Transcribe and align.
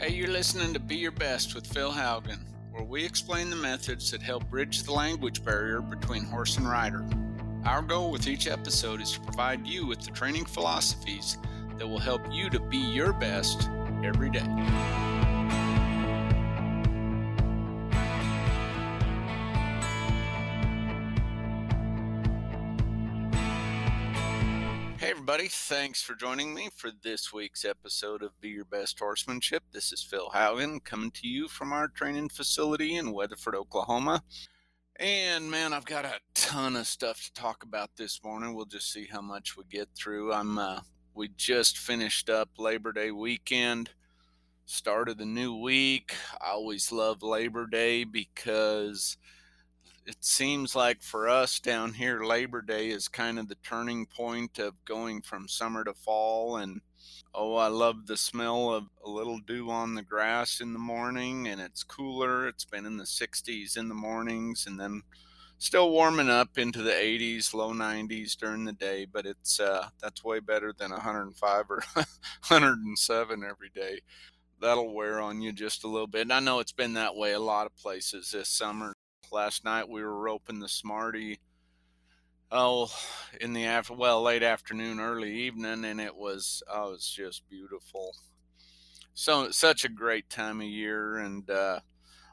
Hey, 0.00 0.14
you're 0.14 0.28
listening 0.28 0.72
to 0.72 0.80
Be 0.80 0.96
Your 0.96 1.10
Best 1.10 1.54
with 1.54 1.66
Phil 1.66 1.92
Haugen, 1.92 2.38
where 2.70 2.82
we 2.82 3.04
explain 3.04 3.50
the 3.50 3.56
methods 3.56 4.10
that 4.10 4.22
help 4.22 4.48
bridge 4.48 4.82
the 4.82 4.94
language 4.94 5.44
barrier 5.44 5.82
between 5.82 6.24
horse 6.24 6.56
and 6.56 6.66
rider. 6.66 7.04
Our 7.66 7.82
goal 7.82 8.10
with 8.10 8.26
each 8.26 8.46
episode 8.46 9.02
is 9.02 9.12
to 9.12 9.20
provide 9.20 9.66
you 9.66 9.86
with 9.86 10.00
the 10.00 10.10
training 10.12 10.46
philosophies 10.46 11.36
that 11.76 11.86
will 11.86 11.98
help 11.98 12.22
you 12.32 12.48
to 12.48 12.58
be 12.58 12.78
your 12.78 13.12
best 13.12 13.68
every 14.02 14.30
day. 14.30 15.09
Everybody, 25.30 25.48
thanks 25.48 26.02
for 26.02 26.16
joining 26.16 26.52
me 26.52 26.68
for 26.74 26.90
this 27.04 27.32
week's 27.32 27.64
episode 27.64 28.20
of 28.20 28.40
Be 28.40 28.48
Your 28.48 28.64
Best 28.64 28.98
Horsemanship. 28.98 29.62
This 29.70 29.92
is 29.92 30.02
Phil 30.02 30.28
Haugen 30.34 30.82
coming 30.82 31.12
to 31.12 31.28
you 31.28 31.46
from 31.46 31.72
our 31.72 31.86
training 31.86 32.30
facility 32.30 32.96
in 32.96 33.12
Weatherford, 33.12 33.54
Oklahoma. 33.54 34.24
And 34.96 35.48
man, 35.48 35.72
I've 35.72 35.84
got 35.84 36.04
a 36.04 36.18
ton 36.34 36.74
of 36.74 36.88
stuff 36.88 37.22
to 37.22 37.32
talk 37.32 37.62
about 37.62 37.90
this 37.96 38.18
morning. 38.24 38.54
We'll 38.54 38.64
just 38.64 38.92
see 38.92 39.06
how 39.06 39.20
much 39.20 39.56
we 39.56 39.62
get 39.70 39.88
through. 39.94 40.32
I'm 40.32 40.58
uh, 40.58 40.80
we 41.14 41.28
just 41.36 41.78
finished 41.78 42.28
up 42.28 42.48
Labor 42.58 42.90
Day 42.90 43.12
weekend, 43.12 43.90
started 44.66 45.18
the 45.18 45.26
new 45.26 45.54
week. 45.54 46.12
I 46.40 46.50
always 46.50 46.90
love 46.90 47.22
Labor 47.22 47.68
Day 47.68 48.02
because 48.02 49.16
it 50.10 50.24
seems 50.24 50.74
like 50.74 51.02
for 51.02 51.28
us 51.28 51.60
down 51.60 51.94
here, 51.94 52.24
Labor 52.24 52.62
Day 52.62 52.88
is 52.88 53.06
kind 53.06 53.38
of 53.38 53.48
the 53.48 53.54
turning 53.54 54.06
point 54.06 54.58
of 54.58 54.84
going 54.84 55.22
from 55.22 55.46
summer 55.46 55.84
to 55.84 55.94
fall. 55.94 56.56
And 56.56 56.80
oh, 57.32 57.54
I 57.54 57.68
love 57.68 58.08
the 58.08 58.16
smell 58.16 58.74
of 58.74 58.86
a 59.04 59.08
little 59.08 59.38
dew 59.38 59.70
on 59.70 59.94
the 59.94 60.02
grass 60.02 60.60
in 60.60 60.72
the 60.72 60.80
morning, 60.80 61.46
and 61.46 61.60
it's 61.60 61.84
cooler. 61.84 62.48
It's 62.48 62.64
been 62.64 62.86
in 62.86 62.96
the 62.96 63.04
60s 63.04 63.76
in 63.76 63.88
the 63.88 63.94
mornings, 63.94 64.66
and 64.66 64.80
then 64.80 65.02
still 65.58 65.92
warming 65.92 66.28
up 66.28 66.58
into 66.58 66.82
the 66.82 66.90
80s, 66.90 67.54
low 67.54 67.72
90s 67.72 68.36
during 68.36 68.64
the 68.64 68.72
day. 68.72 69.04
But 69.04 69.26
it's 69.26 69.60
uh, 69.60 69.90
that's 70.02 70.24
way 70.24 70.40
better 70.40 70.72
than 70.76 70.90
105 70.90 71.70
or 71.70 71.84
107 71.94 73.44
every 73.44 73.70
day. 73.72 74.00
That'll 74.60 74.92
wear 74.92 75.20
on 75.20 75.40
you 75.40 75.52
just 75.52 75.84
a 75.84 75.88
little 75.88 76.08
bit. 76.08 76.22
And 76.22 76.32
I 76.32 76.40
know 76.40 76.58
it's 76.58 76.72
been 76.72 76.94
that 76.94 77.14
way 77.14 77.30
a 77.32 77.38
lot 77.38 77.66
of 77.66 77.76
places 77.76 78.32
this 78.32 78.48
summer 78.48 78.92
last 79.32 79.64
night. 79.64 79.88
We 79.88 80.02
were 80.02 80.18
roping 80.18 80.60
the 80.60 80.68
smarty 80.68 81.40
oh 82.52 82.90
in 83.40 83.52
the 83.52 83.64
after 83.64 83.94
well 83.94 84.22
late 84.22 84.42
afternoon 84.42 84.98
early 84.98 85.32
evening 85.32 85.84
and 85.84 86.00
it 86.00 86.14
was 86.16 86.62
oh 86.68 86.90
was 86.92 87.08
just 87.08 87.48
beautiful. 87.48 88.12
So 89.14 89.50
such 89.50 89.84
a 89.84 89.88
great 89.88 90.28
time 90.30 90.60
of 90.60 90.66
year 90.66 91.18
and 91.18 91.48
uh, 91.50 91.80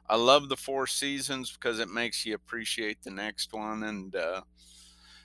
i 0.10 0.16
love 0.16 0.50
the 0.50 0.58
four 0.58 0.88
seasons 0.88 1.52
because 1.52 1.80
it 1.80 1.90
makes 1.90 2.26
you 2.26 2.34
appreciate 2.34 3.04
the 3.04 3.12
next 3.12 3.54
one 3.54 3.84
and 3.84 4.16
uh, 4.16 4.42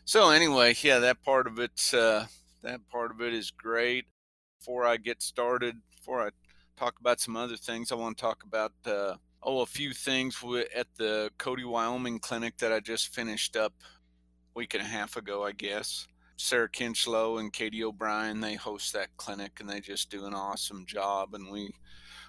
so 0.05 0.31
anyway 0.31 0.75
yeah 0.83 0.99
that 0.99 1.23
part 1.23 1.47
of 1.47 1.59
it 1.59 1.93
uh, 1.95 2.27
that 2.63 2.81
part 2.91 3.11
of 3.11 3.21
it 3.21 3.35
is 3.35 3.51
great. 3.51 4.07
Before 4.59 4.87
i 4.87 4.97
get 4.97 5.23
started 5.23 5.77
before 5.97 6.23
i 6.27 6.31
talk 6.77 6.99
about 7.01 7.21
some 7.21 7.37
other 7.37 7.57
things 7.57 7.93
i 7.93 7.97
want 7.97 8.17
to 8.17 8.23
talk 8.23 8.45
about 8.45 8.73
uh, 8.87 9.17
oh, 9.43 9.61
a 9.61 9.67
few 9.67 9.93
things 9.93 10.43
at 10.75 10.87
the 10.97 11.31
Cody, 11.39 11.65
Wyoming 11.65 12.19
clinic 12.21 12.59
that 12.59 12.73
I 12.73 12.81
just 12.81 13.09
finished 13.09 13.57
up 13.57 13.73
a 13.83 14.59
week 14.59 14.75
and 14.75 14.83
a 14.83 14.87
half 14.87 15.17
ago, 15.17 15.45
I 15.45 15.53
guess. 15.53 16.07
Sarah 16.37 16.69
Kinchlow 16.69 17.39
and 17.39 17.53
Katie 17.53 17.85
O'Brien, 17.85 18.41
they 18.41 18.55
host 18.55 18.93
that 18.93 19.17
clinic 19.17 19.61
and 19.61 19.69
they 19.69 19.81
just 19.81 20.11
do 20.11 20.27
an 20.27 20.35
awesome 20.35 20.85
job. 20.87 21.35
And 21.35 21.51
we, 21.51 21.73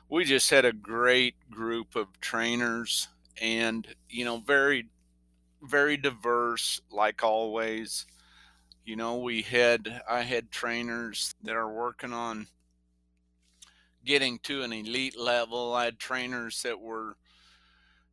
we 0.09 0.23
just 0.23 0.50
had 0.50 0.66
a 0.66 0.73
great 0.73 1.36
group 1.50 1.95
of 1.95 2.19
trainers 2.19 3.08
and, 3.41 3.88
you 4.09 4.25
know, 4.25 4.39
very, 4.39 4.89
very 5.62 5.97
diverse, 5.97 6.81
like 6.91 7.23
always. 7.23 8.06
You 8.85 8.96
know, 8.96 9.18
we 9.18 9.41
had, 9.41 10.02
I 10.09 10.22
had 10.22 10.52
trainers 10.52 11.34
that 11.44 11.56
are 11.56 11.72
working 11.72 12.13
on 12.13 12.47
getting 14.06 14.40
to 14.40 14.64
an 14.64 14.74
elite 14.74 15.18
level. 15.18 15.74
I 15.74 15.86
had 15.86 16.00
trainers 16.00 16.62
that 16.64 16.80
were 16.80 17.16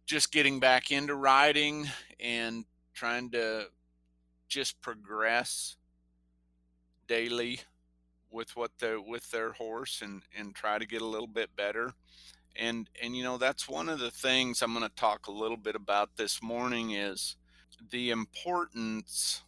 just 0.07 0.33
getting 0.33 0.61
back 0.61 0.91
into 0.91 1.15
riding 1.15 1.89
and 2.19 2.65
trying 2.95 3.31
to 3.31 3.67
just 4.49 4.81
progress 4.81 5.77
daily 7.07 7.61
with 8.31 8.57
what 8.57 8.71
the 8.79 9.03
with 9.05 9.31
their 9.31 9.53
horse 9.53 10.01
and 10.03 10.23
and 10.37 10.55
try 10.55 10.79
to 10.79 10.87
get 10.87 11.03
a 11.03 11.07
little 11.07 11.27
bit 11.27 11.55
better 11.57 11.93
and 12.57 12.89
and 13.03 13.17
you 13.17 13.23
know 13.23 13.39
that's 13.39 13.69
one 13.69 13.89
of 13.89 13.99
the 13.99 14.11
things 14.11 14.63
i'm 14.63 14.73
going 14.73 14.89
to 14.89 14.95
talk 14.95 15.27
a 15.27 15.33
little 15.33 15.57
bit 15.57 15.75
about 15.75 16.17
this 16.17 16.43
morning 16.43 16.93
is 16.93 17.37
the 17.91 18.11
importance 18.11 19.43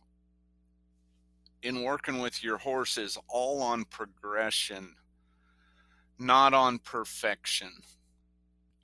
in 1.63 1.83
working 1.83 2.19
with 2.19 2.43
your 2.43 2.59
horse 2.59 2.99
is 2.99 3.17
all 3.29 3.63
on 3.63 3.85
progression 3.85 4.95
not 6.22 6.55
on 6.55 6.78
perfection. 6.78 7.71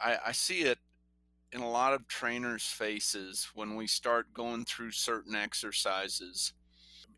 I, 0.00 0.18
I 0.26 0.32
see 0.32 0.60
it 0.60 0.78
in 1.52 1.60
a 1.60 1.70
lot 1.70 1.94
of 1.94 2.06
trainers' 2.08 2.66
faces 2.66 3.48
when 3.54 3.74
we 3.74 3.86
start 3.86 4.34
going 4.34 4.64
through 4.64 4.90
certain 4.90 5.34
exercises. 5.34 6.52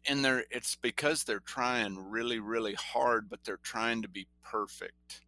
And 0.06 0.24
they're 0.24 0.44
it's 0.50 0.76
because 0.76 1.24
they're 1.24 1.40
trying 1.40 2.10
really, 2.10 2.38
really 2.38 2.74
hard, 2.74 3.28
but 3.28 3.40
they're 3.44 3.58
trying 3.62 4.02
to 4.02 4.08
be 4.08 4.28
perfect. 4.42 5.22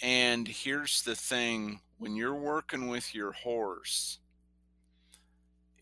And 0.00 0.48
here's 0.48 1.02
the 1.02 1.14
thing 1.14 1.80
when 1.98 2.16
you're 2.16 2.34
working 2.34 2.88
with 2.88 3.14
your 3.14 3.32
horse, 3.32 4.18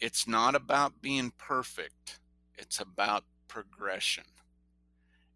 it's 0.00 0.26
not 0.26 0.54
about 0.54 1.00
being 1.00 1.32
perfect, 1.38 2.18
it's 2.58 2.80
about 2.80 3.24
progression 3.46 4.24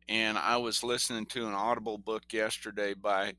and 0.08 0.36
I 0.36 0.56
was 0.56 0.82
listening 0.82 1.26
to 1.26 1.46
an 1.46 1.54
Audible 1.54 1.98
book 1.98 2.24
yesterday 2.32 2.94
by 2.94 3.34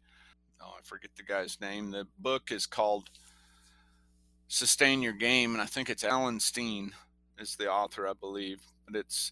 oh 0.61 0.73
I 0.77 0.81
forget 0.83 1.11
the 1.15 1.23
guy's 1.23 1.59
name. 1.61 1.91
The 1.91 2.07
book 2.19 2.51
is 2.51 2.65
called 2.65 3.09
Sustain 4.47 5.01
Your 5.01 5.13
Game, 5.13 5.53
and 5.53 5.61
I 5.61 5.65
think 5.65 5.89
it's 5.89 6.03
Alan 6.03 6.39
Stein 6.39 6.93
is 7.39 7.55
the 7.55 7.69
author, 7.69 8.07
I 8.07 8.13
believe. 8.13 8.61
But 8.85 8.95
it's 8.95 9.31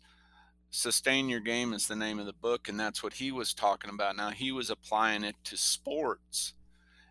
Sustain 0.69 1.29
Your 1.29 1.39
Game 1.39 1.73
is 1.73 1.87
the 1.87 1.95
name 1.95 2.19
of 2.19 2.25
the 2.25 2.33
book, 2.33 2.67
and 2.67 2.79
that's 2.79 3.03
what 3.03 3.13
he 3.13 3.31
was 3.31 3.53
talking 3.53 3.91
about. 3.91 4.15
Now 4.15 4.29
he 4.31 4.51
was 4.51 4.69
applying 4.69 5.23
it 5.23 5.35
to 5.45 5.57
sports 5.57 6.53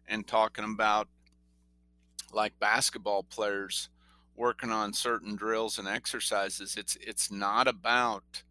and 0.07 0.27
talking 0.27 0.65
about 0.65 1.09
like 2.33 2.59
basketball 2.59 3.23
players 3.23 3.89
working 4.37 4.71
on 4.71 4.93
certain 4.93 5.37
drills 5.37 5.79
and 5.79 5.87
exercises. 5.87 6.77
It's 6.77 6.97
it's 7.01 7.31
not 7.31 7.69
about 7.69 8.43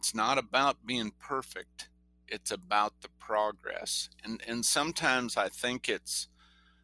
it's 0.00 0.14
not 0.14 0.38
about 0.38 0.86
being 0.86 1.12
perfect 1.20 1.90
it's 2.30 2.50
about 2.50 2.94
the 3.02 3.08
progress. 3.18 4.08
And 4.24 4.40
and 4.46 4.64
sometimes 4.64 5.36
i 5.36 5.48
think 5.48 5.88
it's 5.88 6.28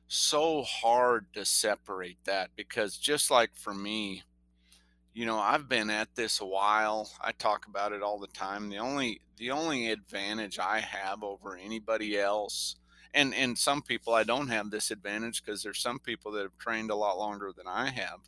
so 0.09 0.63
hard 0.63 1.27
to 1.35 1.45
separate 1.45 2.19
that 2.25 2.51
because 2.55 2.97
just 2.97 3.31
like 3.31 3.51
for 3.57 3.75
me 3.75 4.23
you 5.13 5.27
know 5.27 5.39
i've 5.39 5.69
been 5.69 5.91
at 5.91 6.15
this 6.15 6.41
a 6.41 6.47
while 6.47 7.11
i 7.21 7.33
talk 7.33 7.67
about 7.67 7.93
it 7.93 8.03
all 8.03 8.19
the 8.21 8.27
time. 8.29 8.69
The 8.69 8.79
only 8.79 9.21
the 9.37 9.51
only 9.51 9.91
advantage 9.91 10.59
i 10.59 10.81
have 10.81 11.23
over 11.23 11.57
anybody 11.57 12.19
else 12.19 12.77
and 13.15 13.35
and 13.35 13.57
some 13.57 13.83
people 13.83 14.13
i 14.15 14.25
don't 14.25 14.49
have 14.49 14.71
this 14.71 14.91
advantage 14.91 15.45
because 15.45 15.63
there's 15.63 15.81
some 15.81 15.99
people 15.99 16.33
that 16.33 16.43
have 16.43 16.59
trained 16.59 16.91
a 16.91 16.97
lot 16.97 17.19
longer 17.19 17.53
than 17.57 17.67
i 17.67 17.91
have 17.91 18.21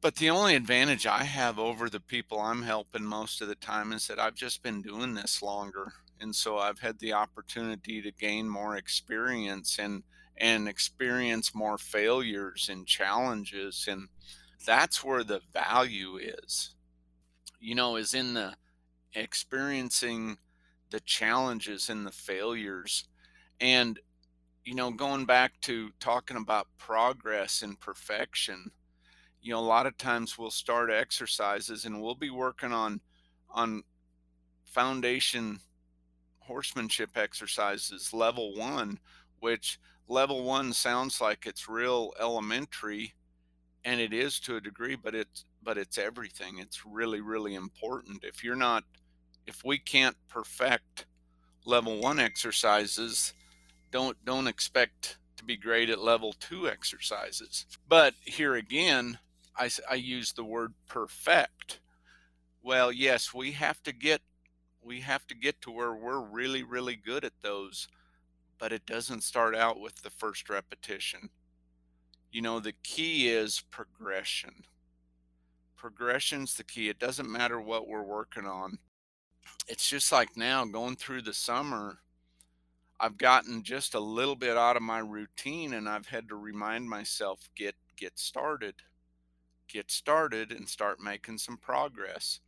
but 0.00 0.16
the 0.16 0.30
only 0.30 0.54
advantage 0.54 1.06
I 1.06 1.24
have 1.24 1.58
over 1.58 1.90
the 1.90 2.00
people 2.00 2.40
I'm 2.40 2.62
helping 2.62 3.04
most 3.04 3.40
of 3.42 3.48
the 3.48 3.54
time 3.54 3.92
is 3.92 4.06
that 4.06 4.18
I've 4.18 4.34
just 4.34 4.62
been 4.62 4.80
doing 4.82 5.14
this 5.14 5.42
longer. 5.42 5.92
And 6.20 6.34
so 6.34 6.58
I've 6.58 6.80
had 6.80 6.98
the 6.98 7.12
opportunity 7.12 8.00
to 8.02 8.12
gain 8.12 8.48
more 8.48 8.76
experience 8.76 9.78
and 9.78 10.02
and 10.36 10.68
experience 10.68 11.54
more 11.54 11.76
failures 11.76 12.68
and 12.70 12.86
challenges 12.86 13.86
and 13.86 14.08
that's 14.66 15.04
where 15.04 15.24
the 15.24 15.40
value 15.52 16.16
is. 16.16 16.74
You 17.58 17.74
know, 17.74 17.96
is 17.96 18.14
in 18.14 18.34
the 18.34 18.54
experiencing 19.14 20.38
the 20.90 21.00
challenges 21.00 21.88
and 21.90 22.06
the 22.06 22.12
failures 22.12 23.04
and 23.60 23.98
you 24.64 24.74
know 24.74 24.90
going 24.90 25.24
back 25.24 25.60
to 25.62 25.90
talking 26.00 26.36
about 26.36 26.66
progress 26.78 27.62
and 27.62 27.78
perfection 27.80 28.70
you 29.42 29.52
know 29.52 29.60
a 29.60 29.60
lot 29.60 29.86
of 29.86 29.96
times 29.96 30.38
we'll 30.38 30.50
start 30.50 30.90
exercises 30.90 31.84
and 31.84 32.00
we'll 32.00 32.14
be 32.14 32.30
working 32.30 32.72
on 32.72 33.00
on 33.50 33.82
foundation 34.64 35.58
horsemanship 36.40 37.16
exercises 37.16 38.12
level 38.12 38.54
1 38.54 38.98
which 39.40 39.78
level 40.08 40.44
1 40.44 40.72
sounds 40.72 41.20
like 41.20 41.46
it's 41.46 41.68
real 41.68 42.12
elementary 42.20 43.14
and 43.84 44.00
it 44.00 44.12
is 44.12 44.38
to 44.40 44.56
a 44.56 44.60
degree 44.60 44.96
but 44.96 45.14
it's 45.14 45.44
but 45.62 45.78
it's 45.78 45.98
everything. 45.98 46.58
It's 46.58 46.84
really 46.86 47.20
really 47.20 47.54
important. 47.54 48.24
If 48.24 48.42
you're 48.42 48.56
not 48.56 48.84
if 49.46 49.64
we 49.64 49.78
can't 49.78 50.16
perfect 50.28 51.06
level 51.64 52.00
1 52.00 52.18
exercises 52.18 53.34
don't 53.90 54.16
don't 54.24 54.46
expect 54.46 55.18
to 55.36 55.44
be 55.44 55.56
great 55.56 55.90
at 55.90 55.98
level 55.98 56.34
2 56.40 56.68
exercises. 56.68 57.66
But 57.88 58.14
here 58.24 58.54
again 58.54 59.18
I, 59.56 59.70
I 59.90 59.94
use 59.94 60.32
the 60.32 60.44
word 60.44 60.74
perfect. 60.88 61.80
Well 62.62 62.92
yes 62.92 63.32
we 63.34 63.52
have 63.52 63.82
to 63.84 63.92
get 63.92 64.22
we 64.82 65.00
have 65.00 65.26
to 65.28 65.34
get 65.34 65.60
to 65.62 65.70
where 65.70 65.94
we're 65.94 66.20
really 66.20 66.62
really 66.62 66.96
good 66.96 67.24
at 67.24 67.32
those 67.42 67.88
but 68.58 68.72
it 68.72 68.86
doesn't 68.86 69.22
start 69.22 69.56
out 69.56 69.80
with 69.80 70.02
the 70.02 70.10
first 70.10 70.50
repetition. 70.50 71.30
You 72.32 72.42
know 72.42 72.60
the 72.60 72.74
key 72.84 73.28
is 73.28 73.62
progression. 73.70 74.64
Progression's 75.76 76.54
the 76.54 76.64
key. 76.64 76.88
It 76.90 76.98
doesn't 76.98 77.30
matter 77.30 77.60
what 77.60 77.88
we're 77.88 78.02
working 78.02 78.46
on. 78.46 78.78
It's 79.66 79.88
just 79.88 80.12
like 80.12 80.36
now 80.36 80.64
going 80.66 80.96
through 80.96 81.22
the 81.22 81.32
summer 81.32 82.00
I've 83.00 83.16
gotten 83.16 83.62
just 83.62 83.94
a 83.94 84.00
little 84.00 84.36
bit 84.36 84.58
out 84.58 84.76
of 84.76 84.82
my 84.82 84.98
routine 84.98 85.72
and 85.72 85.88
I've 85.88 86.06
had 86.08 86.28
to 86.28 86.36
remind 86.36 86.88
myself 86.88 87.48
get 87.56 87.74
get 87.96 88.18
started. 88.18 88.74
Get 89.72 89.90
started 89.90 90.50
and 90.50 90.68
start 90.68 90.98
making 91.00 91.38
some 91.38 91.56
progress. 91.56 92.40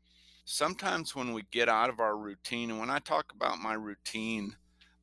Sometimes 0.45 1.15
when 1.15 1.33
we 1.33 1.45
get 1.53 1.69
out 1.69 1.89
of 1.89 2.01
our 2.01 2.17
routine 2.17 2.71
and 2.71 2.81
when 2.81 2.91
I 2.91 2.99
talk 2.99 3.33
about 3.33 3.61
my 3.61 3.75
routine, 3.75 4.57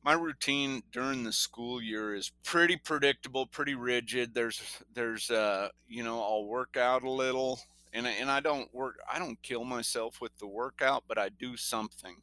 my 0.04 0.12
routine 0.12 0.82
during 0.92 1.24
the 1.24 1.32
school 1.32 1.80
year 1.80 2.14
is 2.14 2.30
pretty 2.44 2.76
predictable, 2.76 3.46
pretty 3.46 3.74
rigid. 3.74 4.34
There's 4.34 4.60
there's 4.92 5.30
uh 5.30 5.68
you 5.88 6.04
know, 6.04 6.20
I'll 6.22 6.44
work 6.44 6.76
out 6.76 7.04
a 7.04 7.10
little 7.10 7.58
and 7.94 8.06
and 8.06 8.30
I 8.30 8.40
don't 8.40 8.72
work 8.74 8.98
I 9.10 9.18
don't 9.18 9.40
kill 9.42 9.64
myself 9.64 10.20
with 10.20 10.36
the 10.38 10.46
workout, 10.46 11.04
but 11.08 11.16
I 11.16 11.30
do 11.30 11.56
something. 11.56 12.16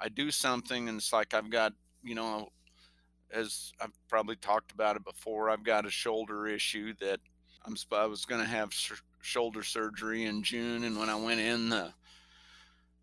I 0.00 0.08
do 0.08 0.30
something 0.30 0.88
and 0.88 0.96
it's 0.98 1.12
like 1.12 1.34
I've 1.34 1.50
got 1.50 1.74
you 2.02 2.14
know, 2.14 2.48
as 3.30 3.72
I've 3.78 3.92
probably 4.08 4.36
talked 4.36 4.72
about 4.72 4.96
it 4.96 5.04
before, 5.04 5.50
I've 5.50 5.64
got 5.64 5.84
a 5.84 5.90
shoulder 5.90 6.46
issue 6.46 6.94
that 7.00 7.20
I'm 7.64 7.76
I 7.92 8.06
was 8.06 8.24
going 8.24 8.40
to 8.40 8.48
have 8.48 8.72
sh- 8.72 9.02
shoulder 9.20 9.62
surgery 9.62 10.24
in 10.24 10.42
June, 10.42 10.84
and 10.84 10.98
when 10.98 11.08
I 11.08 11.16
went 11.16 11.40
in, 11.40 11.68
the 11.68 11.94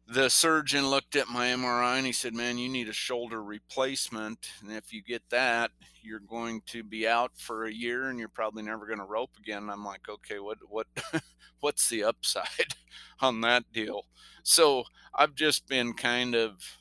the 0.08 0.30
surgeon 0.30 0.90
looked 0.90 1.16
at 1.16 1.28
my 1.28 1.48
MRI 1.48 1.98
and 1.98 2.06
he 2.06 2.12
said, 2.12 2.34
"Man, 2.34 2.58
you 2.58 2.68
need 2.68 2.90
a 2.90 2.94
shoulder 2.94 3.44
replacement, 3.44 4.50
and 4.62 4.72
if 4.72 4.92
you 4.92 5.02
get 5.04 5.30
that, 5.30 5.72
you're 6.02 6.20
going 6.20 6.62
to 6.68 6.84
be 6.84 7.08
out 7.08 7.32
for 7.38 7.66
a 7.66 7.72
year, 7.72 8.10
and 8.10 8.18
you're 8.20 8.28
probably 8.28 8.64
never 8.64 8.88
going 8.88 9.00
to 9.00 9.06
rope 9.06 9.32
again." 9.40 9.64
And 9.64 9.72
I'm 9.72 9.86
like, 9.86 10.10
"Okay, 10.10 10.40
what 10.40 10.58
what 10.68 10.88
what's 11.60 11.90
the 11.90 12.04
upside 12.04 12.76
on 13.22 13.42
that 13.42 13.72
deal?" 13.72 14.06
So 14.44 14.84
I've 15.14 15.36
just 15.36 15.68
been 15.68 15.94
kind 15.94 16.36
of 16.36 16.80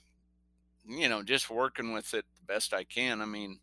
you 0.87 1.09
know, 1.09 1.23
just 1.23 1.51
working 1.51 1.93
with 1.93 2.15
it 2.15 2.25
the 2.37 2.53
best 2.53 2.73
I 2.73 2.85
can. 2.85 3.21
I 3.21 3.27
mean, 3.27 3.59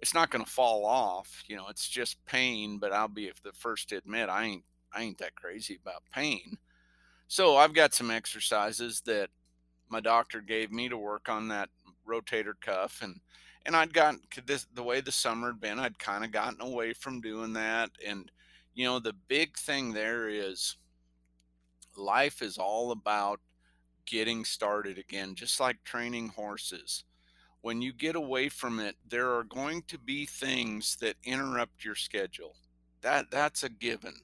it's 0.00 0.14
not 0.14 0.30
going 0.30 0.44
to 0.44 0.50
fall 0.50 0.84
off. 0.84 1.42
You 1.46 1.56
know, 1.56 1.68
it's 1.68 1.88
just 1.88 2.24
pain. 2.26 2.78
But 2.78 2.92
I'll 2.92 3.08
be 3.08 3.30
the 3.42 3.52
first 3.52 3.88
to 3.90 3.96
admit 3.96 4.28
I 4.28 4.44
ain't 4.44 4.64
I 4.92 5.02
ain't 5.02 5.18
that 5.18 5.34
crazy 5.34 5.78
about 5.80 6.02
pain. 6.14 6.58
So 7.28 7.56
I've 7.56 7.74
got 7.74 7.94
some 7.94 8.10
exercises 8.10 9.02
that 9.02 9.30
my 9.88 10.00
doctor 10.00 10.40
gave 10.40 10.72
me 10.72 10.88
to 10.88 10.96
work 10.96 11.28
on 11.28 11.48
that 11.48 11.68
rotator 12.08 12.54
cuff 12.60 13.00
and 13.02 13.20
and 13.66 13.76
I'd 13.76 13.92
gotten 13.92 14.20
this 14.46 14.66
the 14.74 14.82
way 14.82 15.00
the 15.00 15.12
summer 15.12 15.48
had 15.48 15.60
been, 15.60 15.78
I'd 15.78 15.98
kind 15.98 16.24
of 16.24 16.32
gotten 16.32 16.60
away 16.62 16.92
from 16.92 17.20
doing 17.20 17.52
that. 17.54 17.90
And 18.06 18.30
you 18.74 18.86
know, 18.86 18.98
the 18.98 19.12
big 19.28 19.56
thing 19.56 19.92
there 19.92 20.28
is 20.28 20.76
life 21.96 22.40
is 22.42 22.56
all 22.56 22.92
about 22.92 23.40
getting 24.06 24.44
started 24.44 24.98
again, 24.98 25.34
just 25.34 25.60
like 25.60 25.82
training 25.84 26.28
horses. 26.28 27.04
When 27.62 27.82
you 27.82 27.92
get 27.92 28.16
away 28.16 28.48
from 28.48 28.80
it, 28.80 28.96
there 29.06 29.34
are 29.34 29.44
going 29.44 29.82
to 29.88 29.98
be 29.98 30.26
things 30.26 30.96
that 31.00 31.16
interrupt 31.24 31.84
your 31.84 31.94
schedule. 31.94 32.56
That 33.02 33.30
that's 33.30 33.62
a 33.62 33.68
given. 33.68 34.14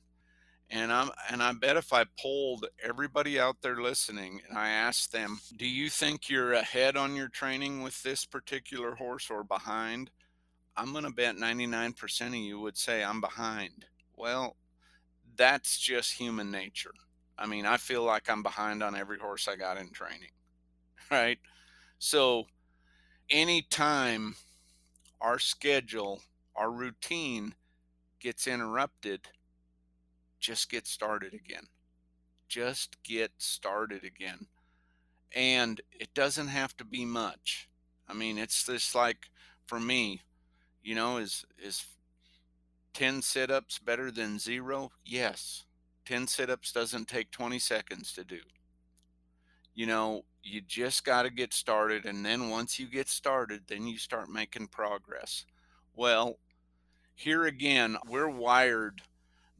And 0.70 0.92
I'm 0.92 1.10
and 1.30 1.42
I 1.42 1.52
bet 1.52 1.76
if 1.76 1.92
I 1.92 2.04
polled 2.18 2.66
everybody 2.82 3.38
out 3.38 3.56
there 3.62 3.80
listening 3.80 4.40
and 4.48 4.58
I 4.58 4.70
asked 4.70 5.12
them, 5.12 5.38
"Do 5.56 5.66
you 5.66 5.90
think 5.90 6.28
you're 6.28 6.54
ahead 6.54 6.96
on 6.96 7.14
your 7.14 7.28
training 7.28 7.82
with 7.82 8.02
this 8.02 8.24
particular 8.24 8.94
horse 8.96 9.30
or 9.30 9.44
behind?" 9.44 10.10
I'm 10.76 10.92
going 10.92 11.04
to 11.04 11.10
bet 11.10 11.36
99% 11.36 12.26
of 12.28 12.34
you 12.34 12.60
would 12.60 12.76
say 12.76 13.02
I'm 13.02 13.20
behind. 13.20 13.86
Well, 14.14 14.56
that's 15.36 15.78
just 15.78 16.12
human 16.12 16.50
nature. 16.50 16.92
I 17.38 17.46
mean, 17.46 17.66
I 17.66 17.76
feel 17.76 18.02
like 18.02 18.28
I'm 18.28 18.42
behind 18.42 18.82
on 18.82 18.94
every 18.96 19.18
horse 19.18 19.48
I 19.48 19.56
got 19.56 19.78
in 19.78 19.90
training, 19.90 20.30
right? 21.10 21.38
So, 21.98 22.46
anytime 23.30 24.36
our 25.20 25.38
schedule, 25.38 26.20
our 26.54 26.70
routine 26.70 27.54
gets 28.20 28.46
interrupted, 28.46 29.28
just 30.40 30.70
get 30.70 30.86
started 30.86 31.34
again. 31.34 31.66
Just 32.48 33.02
get 33.02 33.32
started 33.38 34.04
again. 34.04 34.46
And 35.34 35.80
it 35.92 36.14
doesn't 36.14 36.48
have 36.48 36.76
to 36.76 36.84
be 36.84 37.04
much. 37.04 37.68
I 38.08 38.14
mean, 38.14 38.38
it's 38.38 38.64
just 38.64 38.94
like 38.94 39.30
for 39.66 39.80
me, 39.80 40.22
you 40.82 40.94
know, 40.94 41.18
is 41.18 41.44
is 41.58 41.84
10 42.94 43.20
sit-ups 43.20 43.78
better 43.78 44.10
than 44.10 44.38
zero? 44.38 44.90
Yes. 45.04 45.64
10 46.06 46.28
sit 46.28 46.48
ups 46.48 46.72
doesn't 46.72 47.08
take 47.08 47.30
20 47.30 47.58
seconds 47.58 48.12
to 48.12 48.24
do. 48.24 48.38
You 49.74 49.86
know, 49.86 50.24
you 50.46 50.60
just 50.60 51.04
got 51.04 51.22
to 51.22 51.30
get 51.30 51.52
started. 51.52 52.04
And 52.04 52.24
then 52.24 52.50
once 52.50 52.78
you 52.78 52.86
get 52.86 53.08
started, 53.08 53.62
then 53.66 53.86
you 53.86 53.98
start 53.98 54.28
making 54.28 54.68
progress. 54.68 55.44
Well, 55.94 56.38
here 57.14 57.44
again, 57.44 57.96
we're 58.08 58.28
wired 58.28 59.02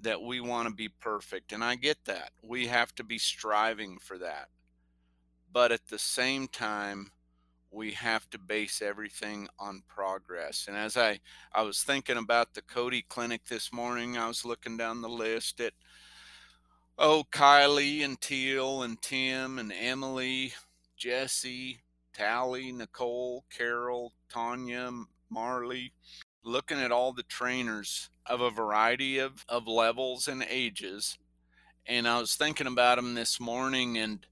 that 0.01 0.23
we 0.23 0.41
want 0.41 0.69
to 0.69 0.75
be 0.75 0.89
perfect. 0.89 1.53
And 1.53 1.65
I 1.65 1.75
get 1.75 2.05
that. 2.05 2.31
We 2.43 2.67
have 2.67 2.95
to 2.97 3.05
be 3.05 3.19
striving 3.19 3.99
for 3.99 4.19
that. 4.19 4.49
But 5.53 5.73
at 5.73 5.87
the 5.89 5.99
same 5.99 6.49
time, 6.49 7.11
we 7.71 7.93
have 7.93 8.29
to 8.31 8.39
base 8.39 8.81
everything 8.81 9.49
on 9.59 9.83
progress. 9.89 10.67
And 10.69 10.77
as 10.77 10.97
I, 10.97 11.21
I 11.53 11.63
was 11.63 11.83
thinking 11.83 12.17
about 12.17 12.55
the 12.55 12.63
Cody 12.63 13.05
Clinic 13.09 13.47
this 13.47 13.73
morning, 13.73 14.17
I 14.17 14.29
was 14.29 14.45
looking 14.45 14.77
down 14.77 15.03
the 15.03 15.09
list 15.09 15.61
at 15.61 15.73
Oh, 16.99 17.25
Kylie 17.31 18.03
and 18.03 18.19
Teal 18.19 18.83
and 18.83 19.01
Tim 19.03 19.59
and 19.59 19.71
Emily, 19.71 20.55
Jesse, 20.97 21.81
Tally, 22.13 22.73
Nicole, 22.73 23.45
Carol, 23.51 24.13
Tanya, 24.29 24.91
Marley, 25.31 25.93
looking 26.43 26.79
at 26.79 26.93
all 26.93 27.13
the 27.13 27.23
trainers 27.23 28.11
of 28.25 28.41
a 28.41 28.51
variety 28.51 29.19
of, 29.19 29.45
of 29.49 29.67
levels 29.67 30.29
and 30.29 30.45
ages. 30.49 31.19
And 31.87 32.09
I 32.09 32.19
was 32.19 32.35
thinking 32.35 32.67
about 32.67 32.97
them 32.97 33.15
this 33.15 33.39
morning 33.41 33.99
and 33.99 34.27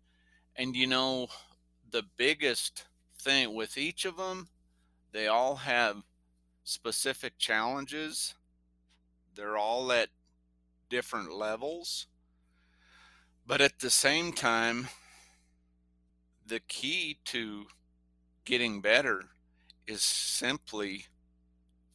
and 0.56 0.76
you 0.76 0.86
know 0.86 1.28
the 1.90 2.04
biggest 2.16 2.84
thing 3.18 3.54
with 3.54 3.76
each 3.76 4.04
of 4.04 4.16
them, 4.16 4.48
they 5.12 5.26
all 5.26 5.56
have 5.56 6.02
specific 6.62 7.38
challenges. 7.38 8.34
They're 9.34 9.56
all 9.56 9.90
at 9.90 10.10
different 10.88 11.32
levels 11.32 12.06
but 13.46 13.60
at 13.60 13.80
the 13.80 13.90
same 13.90 14.32
time, 14.32 14.88
the 16.46 16.60
key 16.60 17.18
to 17.26 17.66
getting 18.44 18.80
better 18.80 19.22
is 19.86 20.02
simply 20.02 21.06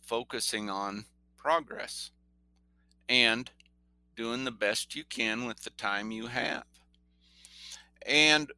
focusing 0.02 0.70
on 0.70 1.06
progress 1.38 2.12
and 3.08 3.52
doing 4.16 4.44
the 4.44 4.52
best 4.52 4.96
you 4.96 5.04
can 5.04 5.46
with 5.46 5.64
the 5.64 5.70
time 5.72 6.12
you 6.12 6.28
have. 6.28 6.66
And 8.06 8.52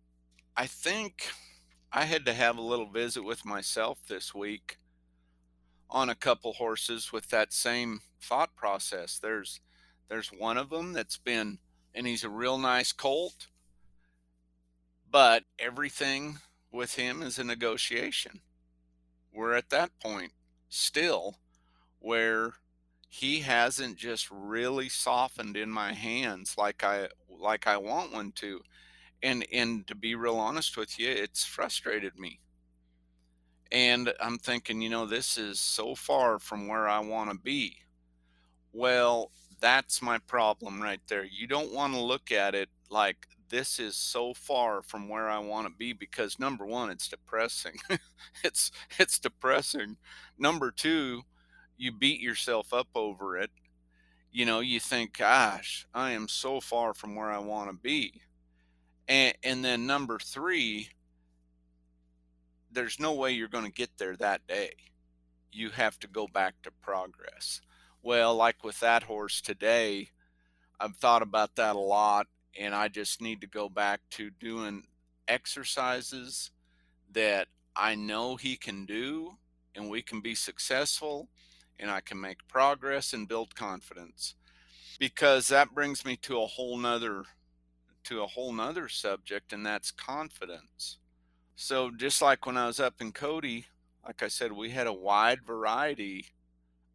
I 0.55 0.67
think 0.67 1.27
I 1.91 2.05
had 2.05 2.25
to 2.25 2.33
have 2.33 2.57
a 2.57 2.61
little 2.61 2.89
visit 2.89 3.23
with 3.23 3.45
myself 3.45 3.99
this 4.07 4.33
week 4.33 4.77
on 5.89 6.09
a 6.09 6.15
couple 6.15 6.53
horses 6.53 7.11
with 7.11 7.29
that 7.29 7.51
same 7.51 7.99
thought 8.21 8.55
process. 8.55 9.19
There's 9.19 9.59
there's 10.09 10.29
one 10.29 10.57
of 10.57 10.69
them 10.69 10.93
that's 10.93 11.17
been 11.17 11.59
and 11.93 12.07
he's 12.07 12.23
a 12.23 12.29
real 12.29 12.57
nice 12.57 12.91
colt. 12.91 13.47
But 15.11 15.43
everything 15.59 16.39
with 16.71 16.95
him 16.95 17.21
is 17.21 17.37
a 17.37 17.43
negotiation. 17.43 18.41
We're 19.33 19.55
at 19.55 19.69
that 19.69 19.99
point 19.99 20.31
still 20.69 21.37
where 21.99 22.53
he 23.09 23.41
hasn't 23.41 23.97
just 23.97 24.29
really 24.31 24.87
softened 24.89 25.57
in 25.57 25.69
my 25.69 25.93
hands 25.93 26.55
like 26.57 26.83
I 26.83 27.09
like 27.29 27.67
I 27.67 27.77
want 27.77 28.13
one 28.13 28.31
to. 28.33 28.61
And 29.21 29.45
and 29.51 29.85
to 29.87 29.95
be 29.95 30.15
real 30.15 30.37
honest 30.37 30.77
with 30.77 30.97
you, 30.97 31.09
it's 31.09 31.43
frustrated 31.45 32.17
me. 32.17 32.39
And 33.71 34.13
I'm 34.19 34.37
thinking, 34.37 34.81
you 34.81 34.89
know, 34.89 35.05
this 35.05 35.37
is 35.37 35.59
so 35.59 35.95
far 35.95 36.39
from 36.39 36.67
where 36.67 36.87
I 36.87 36.99
want 36.99 37.31
to 37.31 37.37
be. 37.37 37.77
Well, 38.73 39.31
that's 39.59 40.01
my 40.01 40.19
problem 40.19 40.81
right 40.81 41.01
there. 41.07 41.23
You 41.23 41.47
don't 41.47 41.73
want 41.73 41.93
to 41.93 42.01
look 42.01 42.31
at 42.31 42.55
it 42.55 42.69
like 42.89 43.27
this 43.51 43.79
is 43.79 43.95
so 43.95 44.33
far 44.33 44.81
from 44.81 45.09
where 45.09 45.29
I 45.29 45.37
want 45.37 45.67
to 45.67 45.73
be 45.73 45.93
because 45.93 46.39
number 46.39 46.65
one, 46.65 46.89
it's 46.89 47.09
depressing. 47.09 47.75
it's 48.43 48.71
it's 48.97 49.19
depressing. 49.19 49.97
Number 50.39 50.71
two, 50.71 51.23
you 51.77 51.91
beat 51.91 52.21
yourself 52.21 52.73
up 52.73 52.87
over 52.95 53.37
it. 53.37 53.51
You 54.31 54.45
know, 54.45 54.61
you 54.61 54.79
think, 54.79 55.17
gosh, 55.17 55.85
I 55.93 56.11
am 56.11 56.29
so 56.29 56.61
far 56.61 56.93
from 56.93 57.15
where 57.15 57.29
I 57.29 57.39
want 57.39 57.69
to 57.69 57.75
be. 57.75 58.21
And 59.07 59.35
and 59.43 59.63
then 59.63 59.85
number 59.85 60.17
three, 60.17 60.87
there's 62.71 62.99
no 62.99 63.13
way 63.13 63.33
you're 63.33 63.49
going 63.49 63.65
to 63.65 63.71
get 63.71 63.91
there 63.97 64.15
that 64.15 64.47
day. 64.47 64.71
You 65.51 65.69
have 65.71 65.99
to 65.99 66.07
go 66.07 66.27
back 66.27 66.55
to 66.63 66.71
progress. 66.81 67.59
Well, 68.01 68.33
like 68.33 68.63
with 68.63 68.79
that 68.79 69.03
horse 69.03 69.41
today, 69.41 70.09
I've 70.79 70.95
thought 70.95 71.21
about 71.21 71.55
that 71.57 71.75
a 71.75 71.79
lot 71.79 72.27
and 72.57 72.75
I 72.75 72.87
just 72.87 73.21
need 73.21 73.41
to 73.41 73.47
go 73.47 73.69
back 73.69 74.01
to 74.11 74.29
doing 74.29 74.83
exercises 75.27 76.51
that 77.11 77.47
I 77.75 77.95
know 77.95 78.35
he 78.35 78.57
can 78.57 78.85
do 78.85 79.37
and 79.75 79.89
we 79.89 80.01
can 80.01 80.21
be 80.21 80.35
successful 80.35 81.29
and 81.79 81.89
I 81.89 82.01
can 82.01 82.19
make 82.19 82.47
progress 82.47 83.13
and 83.13 83.27
build 83.27 83.55
confidence. 83.55 84.35
Because 84.99 85.47
that 85.47 85.73
brings 85.73 86.05
me 86.05 86.15
to 86.17 86.41
a 86.41 86.47
whole 86.47 86.77
nother 86.77 87.23
to 88.03 88.23
a 88.23 88.27
whole 88.27 88.51
nother 88.51 88.89
subject 88.89 89.53
and 89.53 89.65
that's 89.65 89.91
confidence. 89.91 90.97
So 91.55 91.91
just 91.91 92.21
like 92.21 92.45
when 92.45 92.57
I 92.57 92.65
was 92.67 92.79
up 92.79 92.95
in 92.99 93.11
Cody, 93.11 93.65
like 94.05 94.23
I 94.23 94.27
said, 94.27 94.51
we 94.51 94.71
had 94.71 94.87
a 94.87 94.93
wide 94.93 95.43
variety 95.45 96.25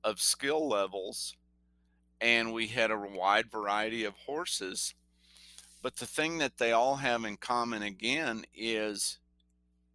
of 0.03 0.21
skill 0.21 0.69
levels 0.69 1.37
and 2.21 2.53
we 2.53 2.67
had 2.67 2.91
a 2.91 2.99
wide 2.99 3.51
variety 3.51 4.05
of 4.05 4.15
horses. 4.15 4.95
But 5.87 5.95
the 5.95 6.05
thing 6.05 6.39
that 6.39 6.59
they 6.59 6.73
all 6.73 6.97
have 6.97 7.25
in 7.25 7.37
common 7.37 7.85
again 7.85 8.45
is 8.53 9.21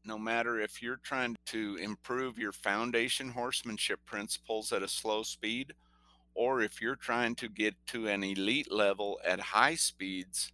no 0.05 0.17
matter 0.17 0.57
if 0.57 0.81
you're 0.81 1.01
trying 1.03 1.35
to 1.47 1.75
improve 1.81 2.39
your 2.39 2.53
foundation 2.53 3.31
horsemanship 3.31 3.99
principles 4.05 4.71
at 4.71 4.83
a 4.83 4.87
slow 4.87 5.23
speed 5.23 5.73
or 6.33 6.61
if 6.61 6.79
you're 6.79 6.95
trying 6.95 7.35
to 7.35 7.49
get 7.49 7.75
to 7.87 8.07
an 8.07 8.23
elite 8.23 8.71
level 8.71 9.19
at 9.25 9.41
high 9.41 9.75
speeds, 9.75 10.53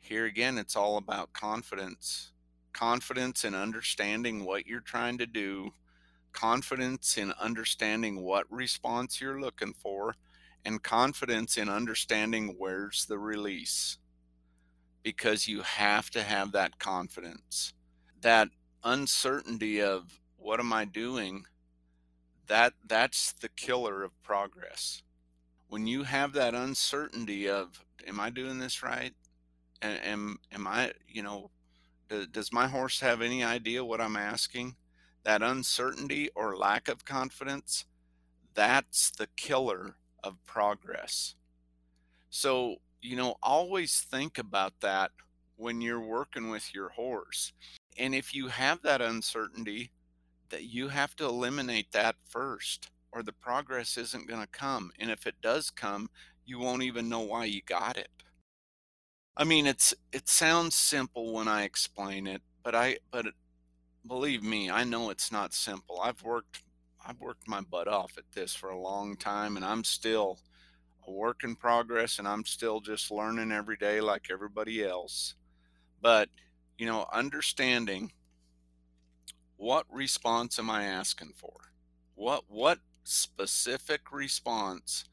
here 0.00 0.26
again, 0.26 0.58
it's 0.58 0.76
all 0.76 0.98
about 0.98 1.32
confidence. 1.32 2.32
Confidence 2.74 3.42
in 3.42 3.54
understanding 3.54 4.44
what 4.44 4.66
you're 4.66 4.80
trying 4.80 5.16
to 5.16 5.26
do, 5.26 5.70
confidence 6.32 7.16
in 7.16 7.32
understanding 7.40 8.20
what 8.20 8.44
response 8.52 9.18
you're 9.18 9.40
looking 9.40 9.72
for, 9.72 10.14
and 10.62 10.82
confidence 10.82 11.56
in 11.56 11.70
understanding 11.70 12.54
where's 12.58 13.06
the 13.06 13.18
release. 13.18 13.96
Because 15.02 15.48
you 15.48 15.62
have 15.62 16.10
to 16.10 16.22
have 16.22 16.52
that 16.52 16.78
confidence. 16.78 17.72
That 18.20 18.48
uncertainty 18.84 19.80
of 19.80 20.20
what 20.36 20.60
am 20.60 20.72
I 20.72 20.84
doing? 20.84 21.44
That 22.46 22.74
that's 22.86 23.32
the 23.32 23.48
killer 23.48 24.02
of 24.02 24.22
progress. 24.22 25.02
When 25.68 25.86
you 25.86 26.02
have 26.02 26.32
that 26.32 26.54
uncertainty 26.54 27.48
of 27.48 27.84
am 28.06 28.20
I 28.20 28.30
doing 28.30 28.58
this 28.58 28.82
right? 28.82 29.14
Am 29.82 30.38
am 30.52 30.66
I, 30.66 30.92
you 31.08 31.22
know, 31.22 31.50
does 32.32 32.52
my 32.52 32.68
horse 32.68 33.00
have 33.00 33.22
any 33.22 33.42
idea 33.44 33.84
what 33.84 34.00
I'm 34.00 34.16
asking? 34.16 34.76
That 35.24 35.42
uncertainty 35.42 36.30
or 36.34 36.56
lack 36.56 36.88
of 36.88 37.04
confidence, 37.04 37.84
that's 38.54 39.10
the 39.10 39.28
killer 39.36 39.96
of 40.24 40.44
progress. 40.44 41.34
So, 42.30 42.76
you 43.02 43.16
know, 43.16 43.36
always 43.42 44.00
think 44.00 44.38
about 44.38 44.80
that 44.80 45.10
when 45.56 45.80
you're 45.80 46.00
working 46.00 46.50
with 46.50 46.74
your 46.74 46.90
horse. 46.90 47.52
And 47.98 48.14
if 48.14 48.34
you 48.34 48.48
have 48.48 48.82
that 48.82 49.00
uncertainty, 49.02 49.90
that 50.50 50.64
you 50.64 50.88
have 50.88 51.14
to 51.16 51.24
eliminate 51.24 51.92
that 51.92 52.16
first 52.28 52.90
or 53.12 53.22
the 53.22 53.32
progress 53.32 53.96
isn't 53.96 54.28
going 54.28 54.40
to 54.40 54.48
come. 54.48 54.90
And 54.98 55.10
if 55.10 55.26
it 55.26 55.36
does 55.40 55.70
come, 55.70 56.10
you 56.44 56.58
won't 56.58 56.82
even 56.82 57.08
know 57.08 57.20
why 57.20 57.44
you 57.44 57.60
got 57.64 57.96
it. 57.96 58.08
I 59.36 59.44
mean, 59.44 59.66
it's 59.66 59.94
it 60.12 60.28
sounds 60.28 60.74
simple 60.74 61.32
when 61.32 61.48
I 61.48 61.62
explain 61.62 62.26
it, 62.26 62.42
but 62.62 62.74
I 62.74 62.98
but 63.10 63.26
believe 64.06 64.42
me, 64.42 64.70
I 64.70 64.84
know 64.84 65.10
it's 65.10 65.32
not 65.32 65.54
simple. 65.54 66.00
I've 66.00 66.22
worked 66.22 66.62
I've 67.04 67.20
worked 67.20 67.48
my 67.48 67.60
butt 67.60 67.88
off 67.88 68.18
at 68.18 68.32
this 68.34 68.54
for 68.54 68.70
a 68.70 68.78
long 68.78 69.16
time 69.16 69.56
and 69.56 69.64
I'm 69.64 69.84
still 69.84 70.38
a 71.10 71.12
work 71.12 71.42
in 71.44 71.56
progress 71.56 72.18
and 72.18 72.28
I'm 72.28 72.44
still 72.44 72.80
just 72.80 73.10
learning 73.10 73.52
every 73.52 73.76
day 73.76 74.00
like 74.00 74.28
everybody 74.30 74.84
else. 74.84 75.34
But, 76.00 76.28
you 76.78 76.86
know, 76.86 77.06
understanding 77.12 78.12
what 79.56 79.86
response 79.90 80.58
am 80.58 80.70
I 80.70 80.84
asking 80.84 81.32
for? 81.36 81.52
What 82.14 82.44
what 82.48 82.78
specific 83.04 84.12
response 84.12 85.04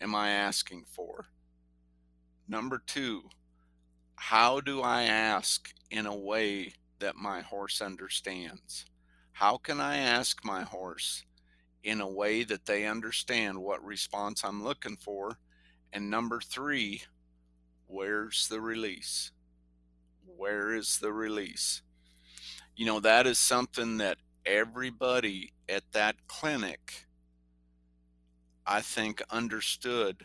am 0.00 0.14
I 0.14 0.30
asking 0.30 0.84
for? 0.86 1.26
Number 2.48 2.82
2, 2.86 3.22
how 4.16 4.60
do 4.60 4.80
I 4.80 5.02
ask 5.02 5.70
in 5.90 6.06
a 6.06 6.16
way 6.16 6.74
that 6.98 7.16
my 7.16 7.40
horse 7.40 7.80
understands? 7.82 8.86
How 9.32 9.56
can 9.56 9.80
I 9.80 9.98
ask 9.98 10.44
my 10.44 10.62
horse 10.62 11.24
in 11.82 12.00
a 12.00 12.08
way 12.08 12.42
that 12.44 12.66
they 12.66 12.86
understand 12.86 13.58
what 13.58 13.84
response 13.84 14.44
I'm 14.44 14.62
looking 14.62 14.96
for? 14.96 15.38
And 15.92 16.10
number 16.10 16.40
three, 16.40 17.02
where's 17.86 18.48
the 18.48 18.60
release? 18.60 19.32
Where 20.36 20.74
is 20.74 20.98
the 20.98 21.12
release? 21.12 21.82
You 22.76 22.86
know, 22.86 23.00
that 23.00 23.26
is 23.26 23.38
something 23.38 23.98
that 23.98 24.18
everybody 24.46 25.52
at 25.68 25.84
that 25.92 26.16
clinic, 26.28 27.06
I 28.66 28.80
think, 28.80 29.22
understood 29.30 30.24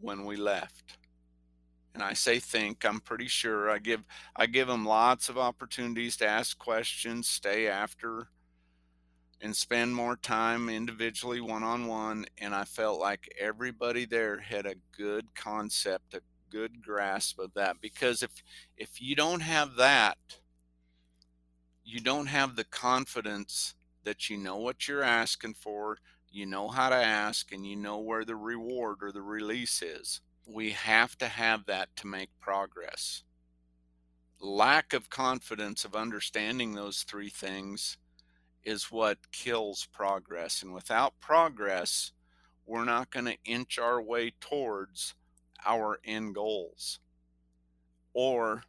when 0.00 0.24
we 0.24 0.36
left 0.36 0.96
and 1.96 2.02
I 2.02 2.12
say 2.12 2.38
think, 2.40 2.84
I'm 2.84 3.00
pretty 3.00 3.26
sure 3.26 3.70
I 3.70 3.78
give 3.78 4.04
I 4.36 4.44
give 4.44 4.68
them 4.68 4.84
lots 4.84 5.30
of 5.30 5.38
opportunities 5.38 6.18
to 6.18 6.26
ask 6.26 6.58
questions, 6.58 7.26
stay 7.26 7.68
after 7.68 8.28
and 9.40 9.54
spend 9.54 9.94
more 9.94 10.16
time 10.16 10.68
individually 10.68 11.40
one 11.40 11.62
on 11.62 11.86
one 11.86 12.26
and 12.38 12.54
I 12.54 12.64
felt 12.64 13.00
like 13.00 13.32
everybody 13.38 14.04
there 14.06 14.38
had 14.38 14.66
a 14.66 14.76
good 14.96 15.34
concept, 15.34 16.14
a 16.14 16.20
good 16.50 16.82
grasp 16.82 17.38
of 17.38 17.52
that 17.54 17.80
because 17.80 18.22
if 18.22 18.30
if 18.76 19.00
you 19.00 19.14
don't 19.14 19.40
have 19.40 19.76
that 19.76 20.16
you 21.84 22.00
don't 22.00 22.26
have 22.26 22.56
the 22.56 22.64
confidence 22.64 23.74
that 24.04 24.28
you 24.28 24.36
know 24.36 24.56
what 24.56 24.88
you're 24.88 25.02
asking 25.02 25.54
for, 25.54 25.98
you 26.30 26.44
know 26.44 26.68
how 26.68 26.88
to 26.88 26.96
ask 26.96 27.52
and 27.52 27.66
you 27.66 27.76
know 27.76 27.98
where 27.98 28.24
the 28.24 28.36
reward 28.36 28.98
or 29.02 29.12
the 29.12 29.22
release 29.22 29.82
is 29.82 30.20
we 30.46 30.70
have 30.70 31.18
to 31.18 31.28
have 31.28 31.66
that 31.66 31.94
to 31.96 32.06
make 32.06 32.30
progress. 32.40 33.22
Lack 34.40 34.92
of 34.92 35.10
confidence 35.10 35.84
of 35.84 35.96
understanding 35.96 36.74
those 36.74 37.02
three 37.02 37.30
things 37.30 37.96
is 38.66 38.90
what 38.90 39.30
kills 39.30 39.86
progress. 39.92 40.62
And 40.62 40.74
without 40.74 41.20
progress, 41.20 42.10
we're 42.66 42.84
not 42.84 43.10
going 43.10 43.26
to 43.26 43.38
inch 43.44 43.78
our 43.78 44.02
way 44.02 44.32
towards 44.40 45.14
our 45.64 46.00
end 46.04 46.34
goals 46.34 46.98
or 48.12 48.64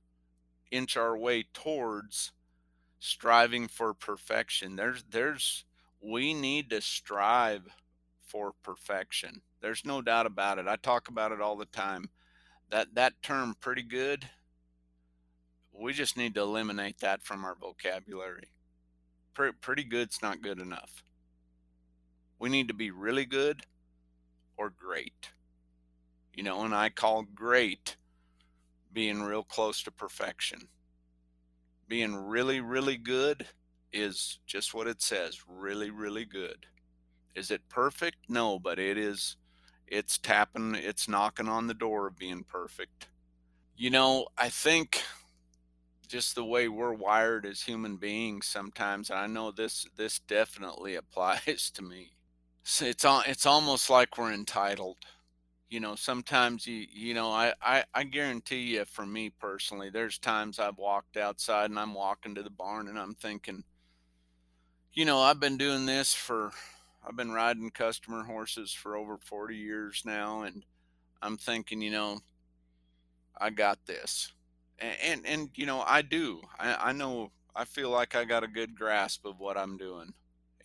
inch 0.69 0.95
our 0.95 1.17
way 1.17 1.43
towards 1.51 2.31
striving 2.99 3.67
for 3.67 3.93
perfection. 3.93 4.75
There's, 4.75 5.03
there's, 5.09 5.65
we 5.99 6.33
need 6.33 6.69
to 6.69 6.79
strive 6.79 7.63
for 8.21 8.53
perfection. 8.63 9.41
There's 9.61 9.83
no 9.83 10.03
doubt 10.03 10.27
about 10.27 10.59
it. 10.59 10.67
I 10.67 10.75
talk 10.75 11.07
about 11.07 11.31
it 11.31 11.41
all 11.41 11.55
the 11.55 11.65
time. 11.65 12.09
That 12.69 12.95
that 12.95 13.13
term 13.23 13.55
pretty 13.59 13.81
good, 13.81 14.27
we 15.71 15.93
just 15.93 16.17
need 16.17 16.35
to 16.35 16.41
eliminate 16.41 16.99
that 16.99 17.23
from 17.23 17.45
our 17.45 17.55
vocabulary. 17.55 18.49
Pre- 19.37 19.51
pretty 19.51 19.83
good's 19.83 20.19
not 20.23 20.41
good 20.41 20.59
enough. 20.59 21.03
We 22.39 22.49
need 22.49 22.69
to 22.69 22.73
be 22.73 22.89
really 22.89 23.25
good 23.25 23.61
or 24.57 24.71
great. 24.71 25.29
You 26.33 26.41
know, 26.41 26.63
and 26.63 26.73
I 26.73 26.89
call 26.89 27.21
great 27.35 27.97
being 28.91 29.21
real 29.21 29.43
close 29.43 29.83
to 29.83 29.91
perfection. 29.91 30.61
Being 31.87 32.15
really, 32.15 32.61
really 32.61 32.97
good 32.97 33.45
is 33.93 34.39
just 34.47 34.73
what 34.73 34.87
it 34.87 35.03
says 35.03 35.43
really, 35.47 35.91
really 35.91 36.25
good. 36.25 36.65
Is 37.35 37.51
it 37.51 37.61
perfect? 37.69 38.17
No, 38.27 38.57
but 38.57 38.79
it 38.79 38.97
is 38.97 39.37
it's 39.85 40.17
tapping 40.17 40.73
it's 40.73 41.07
knocking 41.07 41.47
on 41.47 41.67
the 41.67 41.75
door 41.75 42.07
of 42.07 42.17
being 42.17 42.43
perfect 42.43 43.07
you 43.77 43.89
know 43.89 44.27
i 44.37 44.49
think 44.49 45.01
just 46.07 46.35
the 46.35 46.43
way 46.43 46.67
we're 46.67 46.93
wired 46.93 47.45
as 47.45 47.61
human 47.61 47.97
beings 47.97 48.47
sometimes 48.47 49.11
i 49.11 49.27
know 49.27 49.51
this 49.51 49.85
this 49.95 50.19
definitely 50.19 50.95
applies 50.97 51.71
to 51.71 51.81
me 51.81 52.11
so 52.63 52.85
it's 52.85 53.05
it's 53.27 53.45
almost 53.45 53.89
like 53.89 54.17
we're 54.17 54.33
entitled 54.33 54.97
you 55.69 55.79
know, 55.79 55.95
sometimes 55.95 56.65
you 56.65 56.85
you 56.91 57.13
know, 57.13 57.29
I, 57.29 57.53
I 57.61 57.83
I 57.93 58.03
guarantee 58.03 58.61
you 58.61 58.85
for 58.85 59.05
me 59.05 59.29
personally, 59.29 59.89
there's 59.89 60.17
times 60.17 60.59
I've 60.59 60.77
walked 60.77 61.17
outside 61.17 61.69
and 61.69 61.79
I'm 61.79 61.93
walking 61.93 62.35
to 62.35 62.43
the 62.43 62.49
barn 62.49 62.87
and 62.87 62.97
I'm 62.97 63.15
thinking, 63.15 63.63
you 64.93 65.05
know, 65.05 65.19
I've 65.19 65.39
been 65.39 65.57
doing 65.57 65.85
this 65.85 66.13
for 66.13 66.51
I've 67.05 67.17
been 67.17 67.31
riding 67.31 67.69
customer 67.69 68.23
horses 68.23 68.71
for 68.71 68.95
over 68.95 69.17
40 69.17 69.55
years 69.55 70.03
now 70.05 70.43
and 70.43 70.63
I'm 71.21 71.37
thinking, 71.37 71.81
you 71.81 71.91
know, 71.91 72.19
I 73.37 73.49
got 73.49 73.85
this. 73.85 74.31
And 74.79 75.25
and, 75.25 75.49
you 75.55 75.65
know, 75.65 75.83
I 75.85 76.01
do. 76.01 76.41
I, 76.59 76.89
I 76.89 76.91
know 76.91 77.31
I 77.55 77.65
feel 77.65 77.89
like 77.89 78.15
I 78.15 78.25
got 78.25 78.43
a 78.43 78.47
good 78.47 78.75
grasp 78.75 79.25
of 79.25 79.39
what 79.39 79.57
I'm 79.57 79.77
doing. 79.77 80.13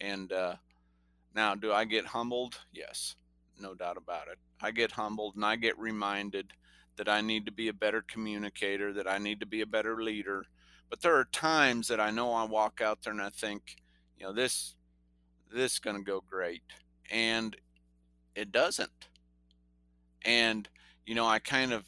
And 0.00 0.32
uh 0.32 0.56
now, 1.34 1.54
do 1.54 1.72
I 1.72 1.84
get 1.84 2.06
humbled? 2.06 2.58
Yes, 2.72 3.16
no 3.58 3.74
doubt 3.74 3.96
about 3.96 4.28
it. 4.28 4.38
I 4.60 4.70
get 4.70 4.92
humbled 4.92 5.34
and 5.34 5.44
I 5.44 5.56
get 5.56 5.78
reminded 5.78 6.52
that 6.96 7.08
I 7.08 7.22
need 7.22 7.46
to 7.46 7.52
be 7.52 7.68
a 7.68 7.72
better 7.72 8.02
communicator, 8.02 8.92
that 8.92 9.08
I 9.08 9.18
need 9.18 9.40
to 9.40 9.46
be 9.46 9.62
a 9.62 9.66
better 9.66 10.02
leader. 10.02 10.44
But 10.90 11.00
there 11.00 11.16
are 11.16 11.24
times 11.24 11.88
that 11.88 12.00
I 12.00 12.10
know 12.10 12.34
I 12.34 12.44
walk 12.44 12.82
out 12.82 13.02
there 13.02 13.14
and 13.14 13.22
I 13.22 13.30
think, 13.30 13.76
you 14.18 14.26
know, 14.26 14.32
this 14.32 14.74
this 15.50 15.74
is 15.74 15.78
going 15.78 15.96
to 15.96 16.02
go 16.02 16.22
great, 16.28 16.62
and 17.10 17.56
it 18.34 18.52
doesn't. 18.52 19.08
And 20.24 20.68
you 21.06 21.14
know, 21.14 21.26
I 21.26 21.38
kind 21.38 21.72
of 21.72 21.84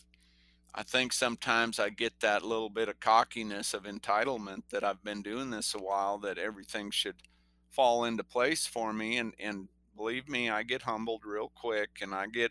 I 0.75 0.83
think 0.83 1.13
sometimes 1.13 1.79
I 1.79 1.91
get 1.91 2.19
that 2.21 2.43
little 2.43 2.69
bit 2.69 2.89
of 2.89 2.99
cockiness 2.99 3.75
of 3.75 3.85
entitlement 3.85 4.65
that 4.71 4.83
I've 4.83 5.03
been 5.05 5.23
doing 5.23 5.51
this 5.51 5.75
a 5.75 5.79
while 5.79 6.19
that 6.19 6.37
everything 6.37 6.91
should 6.91 7.23
fall 7.71 8.05
into 8.05 8.25
place 8.25 8.67
for 8.67 8.93
me 8.93 9.19
and 9.19 9.35
and 9.39 9.69
believe 9.97 10.29
me, 10.29 10.51
I 10.51 10.65
get 10.65 10.83
humbled 10.83 11.23
real 11.25 11.49
quick 11.55 11.99
and 12.03 12.13
I 12.15 12.27
get 12.27 12.51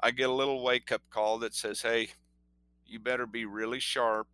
I 0.00 0.12
get 0.12 0.30
a 0.30 0.34
little 0.34 0.62
wake 0.62 0.92
up 0.92 1.02
call 1.10 1.38
that 1.40 1.54
says, 1.54 1.82
"Hey, 1.82 2.10
you 2.86 3.00
better 3.00 3.26
be 3.26 3.46
really 3.46 3.80
sharp. 3.80 4.28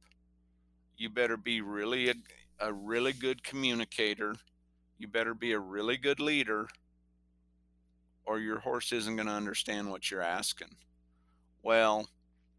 You 0.96 1.08
better 1.08 1.36
be 1.36 1.60
really 1.60 2.10
a, 2.10 2.14
a 2.58 2.72
really 2.72 3.12
good 3.12 3.44
communicator. 3.44 4.34
You 4.98 5.08
better 5.08 5.34
be 5.34 5.52
a 5.52 5.58
really 5.60 5.96
good 5.96 6.20
leader 6.20 6.68
or 8.26 8.38
your 8.38 8.60
horse 8.60 8.92
isn't 8.92 9.16
going 9.16 9.28
to 9.28 9.34
understand 9.34 9.90
what 9.90 10.10
you're 10.10 10.22
asking." 10.22 10.76
Well, 11.62 12.08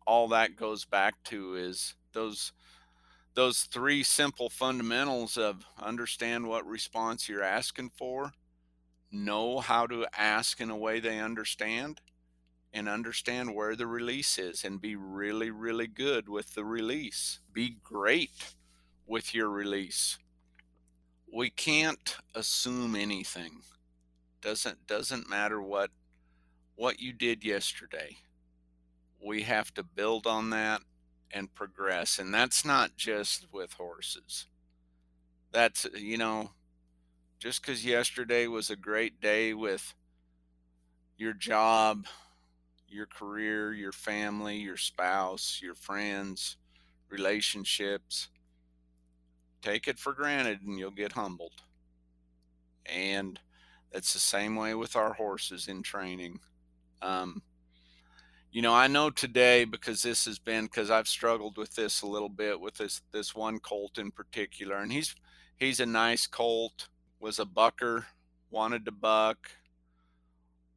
all 0.06 0.28
that 0.30 0.56
goes 0.56 0.86
back 0.86 1.16
to 1.26 1.56
is 1.56 1.96
those 2.14 2.52
those 3.36 3.64
three 3.64 4.02
simple 4.02 4.50
fundamentals 4.50 5.38
of 5.38 5.66
understand 5.78 6.48
what 6.48 6.66
response 6.66 7.28
you're 7.28 7.44
asking 7.44 7.92
for, 7.98 8.32
know 9.12 9.60
how 9.60 9.86
to 9.88 10.06
ask 10.18 10.62
in 10.62 10.70
a 10.70 10.78
way 10.78 11.02
they 11.02 11.20
understand, 11.20 12.00
and 12.76 12.90
understand 12.90 13.56
where 13.56 13.76
the 13.76 13.88
release 13.88 14.38
is 14.38 14.64
and 14.64 14.82
be 14.82 14.96
really, 14.96 15.50
really 15.50 15.88
good 15.88 16.28
with 16.28 16.54
the 16.56 16.64
release. 16.66 17.40
Be 17.54 17.78
great 17.84 18.54
with 19.08 19.34
your 19.34 19.50
release. 19.50 20.18
We 21.34 21.50
can't 21.50 22.18
assume 22.34 22.96
anything. 22.96 23.62
Doesn't 24.42 24.88
doesn't 24.88 25.30
matter 25.30 25.62
what 25.62 25.90
what 26.76 27.00
you 27.00 27.14
did 27.14 27.44
yesterday. 27.44 28.18
We 29.26 29.42
have 29.44 29.74
to 29.74 29.84
build 29.84 30.28
on 30.28 30.52
that 30.52 30.82
and 31.32 31.54
progress. 31.54 32.20
And 32.20 32.34
that's 32.34 32.64
not 32.64 32.96
just 32.96 33.48
with 33.52 33.74
horses. 33.74 34.46
That's, 35.52 35.88
you 35.96 36.18
know, 36.18 36.52
just 37.40 37.62
because 37.62 37.84
yesterday 37.84 38.48
was 38.48 38.70
a 38.70 38.76
great 38.76 39.20
day 39.20 39.54
with 39.54 39.94
your 41.18 41.34
job, 41.34 42.06
your 42.88 43.08
career, 43.08 43.74
your 43.74 43.92
family, 43.92 44.58
your 44.58 44.78
spouse, 44.78 45.60
your 45.62 45.76
friends, 45.76 46.58
relationships, 47.10 48.30
take 49.62 49.88
it 49.88 49.98
for 49.98 50.14
granted 50.14 50.62
and 50.62 50.78
you'll 50.78 50.92
get 50.92 51.14
humbled. 51.14 51.64
And 52.86 53.40
that's 53.92 54.14
the 54.14 54.20
same 54.20 54.56
way 54.56 54.76
with 54.76 54.96
our 54.96 55.14
horses 55.14 55.68
in 55.68 55.82
training. 55.82 56.40
Um, 57.02 57.42
you 58.56 58.62
know, 58.62 58.74
I 58.74 58.88
know 58.88 59.10
today 59.10 59.66
because 59.66 60.02
this 60.02 60.24
has 60.24 60.40
been 60.40 60.64
because 60.64 60.90
I've 60.90 61.10
struggled 61.10 61.58
with 61.58 61.76
this 61.76 62.04
a 62.04 62.08
little 62.08 62.30
bit 62.30 62.58
with 62.58 62.76
this 62.76 63.02
this 63.12 63.36
one 63.36 63.60
colt 63.60 63.98
in 63.98 64.12
particular, 64.12 64.78
and 64.78 64.94
he's 64.94 65.14
he's 65.58 65.82
a 65.82 65.86
nice 65.86 66.26
colt, 66.26 66.88
was 67.20 67.38
a 67.38 67.44
bucker, 67.44 68.06
wanted 68.50 68.86
to 68.86 68.94
buck, 68.94 69.52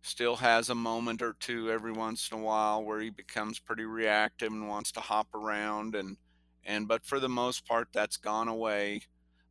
still 0.03 0.35
has 0.35 0.71
a 0.71 0.75
moment 0.75 1.23
or 1.23 1.37
two 1.39 1.71
every 1.71 1.93
once 1.93 2.29
in 2.33 2.41
a 2.41 2.43
while 2.43 2.83
where 2.83 2.99
he 3.01 3.11
becomes 3.11 3.61
pretty 3.61 3.85
reactive 3.85 4.51
and 4.51 4.69
wants 4.69 4.91
to 4.91 5.01
hop 5.01 5.33
around 5.33 5.95
and 5.95 6.17
and 6.65 6.89
but 6.89 7.05
for 7.05 7.21
the 7.21 7.29
most 7.29 7.65
part 7.65 7.87
that's 7.93 8.17
gone 8.17 8.49
away 8.49 9.03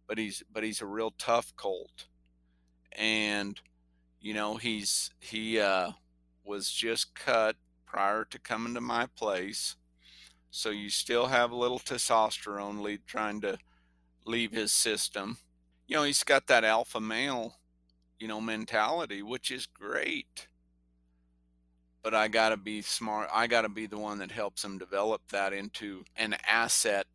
but 0.05 0.17
he's 0.17 0.43
but 0.51 0.65
he's 0.65 0.81
a 0.81 0.85
real 0.85 1.13
tough 1.17 1.53
colt 1.55 2.07
and 2.91 3.61
you 4.19 4.33
know 4.33 4.57
he's 4.57 5.11
he 5.21 5.61
uh 5.61 5.91
was 6.43 6.69
just 6.69 7.15
cut 7.15 7.55
prior 7.87 8.25
to 8.25 8.37
coming 8.37 8.75
to 8.75 8.81
my 8.81 9.07
place. 9.15 9.75
So 10.51 10.69
you 10.69 10.89
still 10.89 11.27
have 11.27 11.51
a 11.51 11.55
little 11.55 11.79
testosterone 11.79 12.81
lead 12.81 13.01
trying 13.07 13.41
to 13.41 13.57
leave 14.25 14.51
his 14.51 14.71
system. 14.71 15.37
You 15.87 15.95
know, 15.95 16.03
he's 16.03 16.23
got 16.23 16.47
that 16.47 16.63
alpha 16.63 16.99
male, 16.99 17.55
you 18.19 18.27
know, 18.27 18.41
mentality, 18.41 19.23
which 19.23 19.49
is 19.49 19.65
great. 19.65 20.47
But 22.03 22.13
I 22.13 22.27
got 22.27 22.49
to 22.49 22.57
be 22.57 22.81
smart. 22.81 23.29
I 23.33 23.47
got 23.47 23.61
to 23.61 23.69
be 23.69 23.87
the 23.87 23.97
one 23.97 24.19
that 24.19 24.31
helps 24.31 24.63
him 24.63 24.77
develop 24.77 25.21
that 25.31 25.53
into 25.53 26.03
an 26.15 26.35
asset 26.47 27.07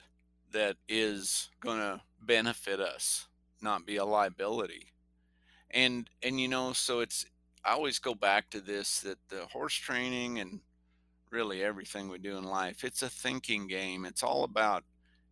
that 0.53 0.77
is 0.89 1.51
going 1.61 1.79
to 1.79 2.01
benefit 2.21 2.81
us, 2.81 3.27
not 3.61 3.87
be 3.87 3.97
a 3.97 4.05
liability. 4.05 4.89
And 5.71 6.09
and 6.23 6.39
you 6.39 6.49
know, 6.49 6.75
so 6.75 7.01
it's 7.01 7.25
I 7.65 7.73
always 7.73 7.99
go 7.99 8.15
back 8.15 8.51
to 8.51 8.61
this 8.61 9.01
that 9.01 9.19
the 9.29 9.47
horse 9.47 9.75
training 9.75 10.41
and 10.41 10.61
really 11.31 11.63
everything 11.63 12.09
we 12.09 12.19
do 12.19 12.37
in 12.37 12.45
life, 12.45 12.85
it's 12.85 13.03
a 13.03 13.09
thinking 13.09 13.67
game. 13.67 14.05
It's 14.05 14.23
all 14.23 14.45
about 14.45 14.85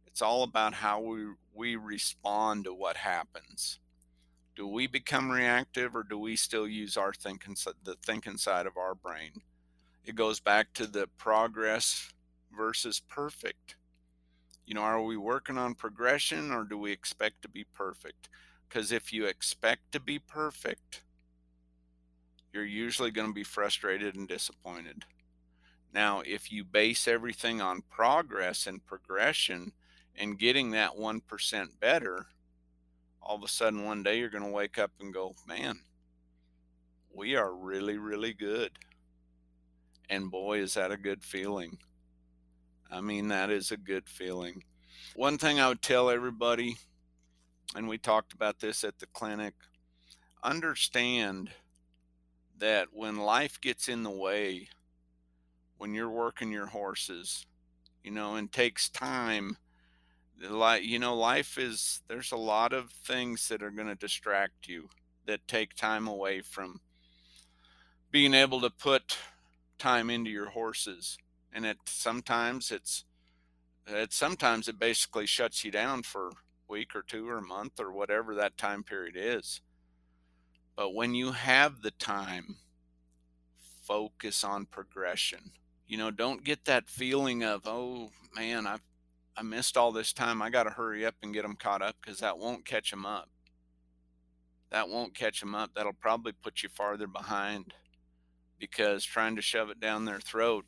it's 0.07 0.23
all 0.23 0.43
about 0.43 0.75
how 0.75 1.01
we 1.01 1.27
we 1.53 1.77
respond 1.77 2.65
to 2.65 2.75
what 2.75 2.97
happens. 2.97 3.81
Do 4.57 4.67
we 4.67 4.87
become 4.87 5.31
reactive 5.31 5.95
or 5.97 6.03
do 6.03 6.19
we 6.19 6.37
still 6.37 6.69
use 6.69 6.97
our 6.97 7.13
thinking 7.13 7.57
the 7.83 7.97
thinking 8.05 8.37
side 8.37 8.67
of 8.67 8.77
our 8.77 8.95
brain? 8.95 9.43
It 10.05 10.15
goes 10.15 10.41
back 10.41 10.73
to 10.75 10.87
the 10.87 11.09
progress 11.19 12.13
versus 12.57 13.01
perfect. 13.01 13.77
You 14.67 14.75
know, 14.75 14.83
are 14.83 15.03
we 15.03 15.17
working 15.17 15.59
on 15.59 15.75
progression 15.75 16.53
or 16.53 16.65
do 16.65 16.79
we 16.79 16.93
expect 16.93 17.43
to 17.43 17.49
be 17.49 17.65
perfect? 17.65 18.29
Because 18.69 18.93
if 18.93 19.13
you 19.13 19.27
expect 19.27 19.93
to 19.93 20.01
be 20.01 20.19
perfect, 20.19 21.03
you're 22.53 22.65
usually 22.65 23.11
going 23.11 23.29
to 23.29 23.35
be 23.35 23.45
frustrated 23.45 24.17
and 24.17 24.29
disappointed. 24.29 25.05
Now, 25.93 26.23
if 26.25 26.53
you 26.53 26.65
base 26.65 27.09
everything 27.09 27.61
on 27.61 27.83
progress 27.91 28.67
and 28.67 28.85
progression 28.85 29.73
and 30.17 30.39
getting 30.39 30.71
that 30.71 30.97
1% 30.97 31.81
better, 31.81 32.27
all 33.23 33.37
of 33.37 33.43
a 33.43 33.49
sudden 33.49 33.85
one 33.85 34.03
day 34.03 34.19
you're 34.19 34.29
going 34.29 34.45
to 34.45 34.51
wake 34.51 34.79
up 34.79 34.93
and 35.01 35.13
go, 35.13 35.35
man, 35.47 35.81
we 37.13 37.37
are 37.37 37.53
really, 37.53 37.99
really 37.99 38.33
good. 38.33 38.73
And 40.09 40.31
boy, 40.31 40.59
is 40.59 40.75
that 40.75 40.91
a 40.93 40.97
good 40.97 41.23
feeling. 41.23 41.79
I 42.91 43.01
mean, 43.01 43.29
that 43.29 43.51
is 43.51 43.71
a 43.71 43.77
good 43.77 44.09
feeling. 44.09 44.65
One 45.15 45.39
thing 45.39 45.61
I 45.61 45.69
would 45.69 45.83
tell 45.83 46.11
everybody, 46.11 46.77
and 47.75 47.89
we 47.89 47.99
talked 47.99 48.33
about 48.33 48.59
this 48.59 48.83
at 48.85 48.99
the 48.99 49.07
clinic, 49.07 49.55
understand 50.43 51.51
that 52.61 52.89
when 52.93 53.19
life 53.19 53.61
gets 53.61 53.89
in 53.89 54.03
the 54.03 54.11
way, 54.11 54.69
when 55.79 55.95
you're 55.95 56.11
working 56.11 56.53
your 56.53 56.67
horses, 56.67 57.47
you 58.03 58.11
know, 58.11 58.37
and 58.37 58.53
takes 58.53 58.89
time. 58.89 59.57
Like, 60.49 60.85
you 60.85 60.99
know, 60.99 61.15
life 61.15 61.59
is, 61.59 62.03
there's 62.09 62.33
a 62.33 62.37
lot 62.37 62.73
of 62.73 62.91
things 62.91 63.49
that 63.49 63.63
are 63.63 63.71
going 63.71 63.89
to 63.89 63.95
distract 63.95 64.69
you 64.69 64.89
that 65.27 65.47
take 65.49 65.75
time 65.75 66.07
away 66.07 66.41
from 66.41 66.81
being 68.11 68.35
able 68.35 68.61
to 68.61 68.71
put 68.71 69.19
time 69.79 70.11
into 70.11 70.31
your 70.31 70.51
horses. 70.51 71.19
And 71.53 71.67
it 71.67 71.79
sometimes 71.87 72.71
it's, 72.71 73.05
it 73.87 74.13
sometimes 74.13 74.69
it 74.69 74.79
basically 74.79 75.27
shuts 75.27 75.65
you 75.65 75.71
down 75.71 76.03
for 76.03 76.29
a 76.29 76.33
week 76.69 76.95
or 76.95 77.03
two 77.03 77.29
or 77.29 77.39
a 77.39 77.43
month 77.43 77.81
or 77.81 77.93
whatever 77.93 78.35
that 78.35 78.57
time 78.57 78.83
period 78.83 79.17
is. 79.17 79.61
But 80.77 80.95
when 80.95 81.15
you 81.15 81.33
have 81.33 81.83
the 81.83 81.91
time, 81.91 82.57
focus 83.83 84.45
on 84.45 84.67
progression. 84.67 85.53
You 85.87 85.99
know, 85.99 86.11
don't 86.11 86.45
get 86.45 86.65
that 86.67 86.89
feeling 86.89 87.43
of, 87.43 87.63
oh 87.67 88.11
man, 88.35 88.67
I've 88.67 88.83
I 89.37 89.43
missed 89.43 89.79
all 89.79 89.91
this 89.91 90.13
time. 90.13 90.43
I 90.43 90.51
got 90.51 90.65
to 90.65 90.71
hurry 90.71 91.07
up 91.07 91.15
and 91.23 91.33
get 91.33 91.43
them 91.43 91.57
caught 91.57 91.81
up 91.81 91.97
because 92.01 92.19
that 92.19 92.39
won't 92.39 92.67
catch 92.67 92.91
them 92.91 93.07
up. 93.07 93.31
That 94.71 94.91
won't 94.91 95.15
catch 95.15 95.41
them 95.41 95.55
up. 95.55 95.71
That'll 95.75 95.95
probably 95.95 96.33
put 96.33 96.63
you 96.63 96.69
farther 96.69 97.07
behind 97.07 97.73
because 98.59 99.03
trying 99.03 99.37
to 99.37 99.43
shove 99.43 99.71
it 99.71 99.81
down 99.81 100.05
their 100.05 100.21
throat, 100.21 100.67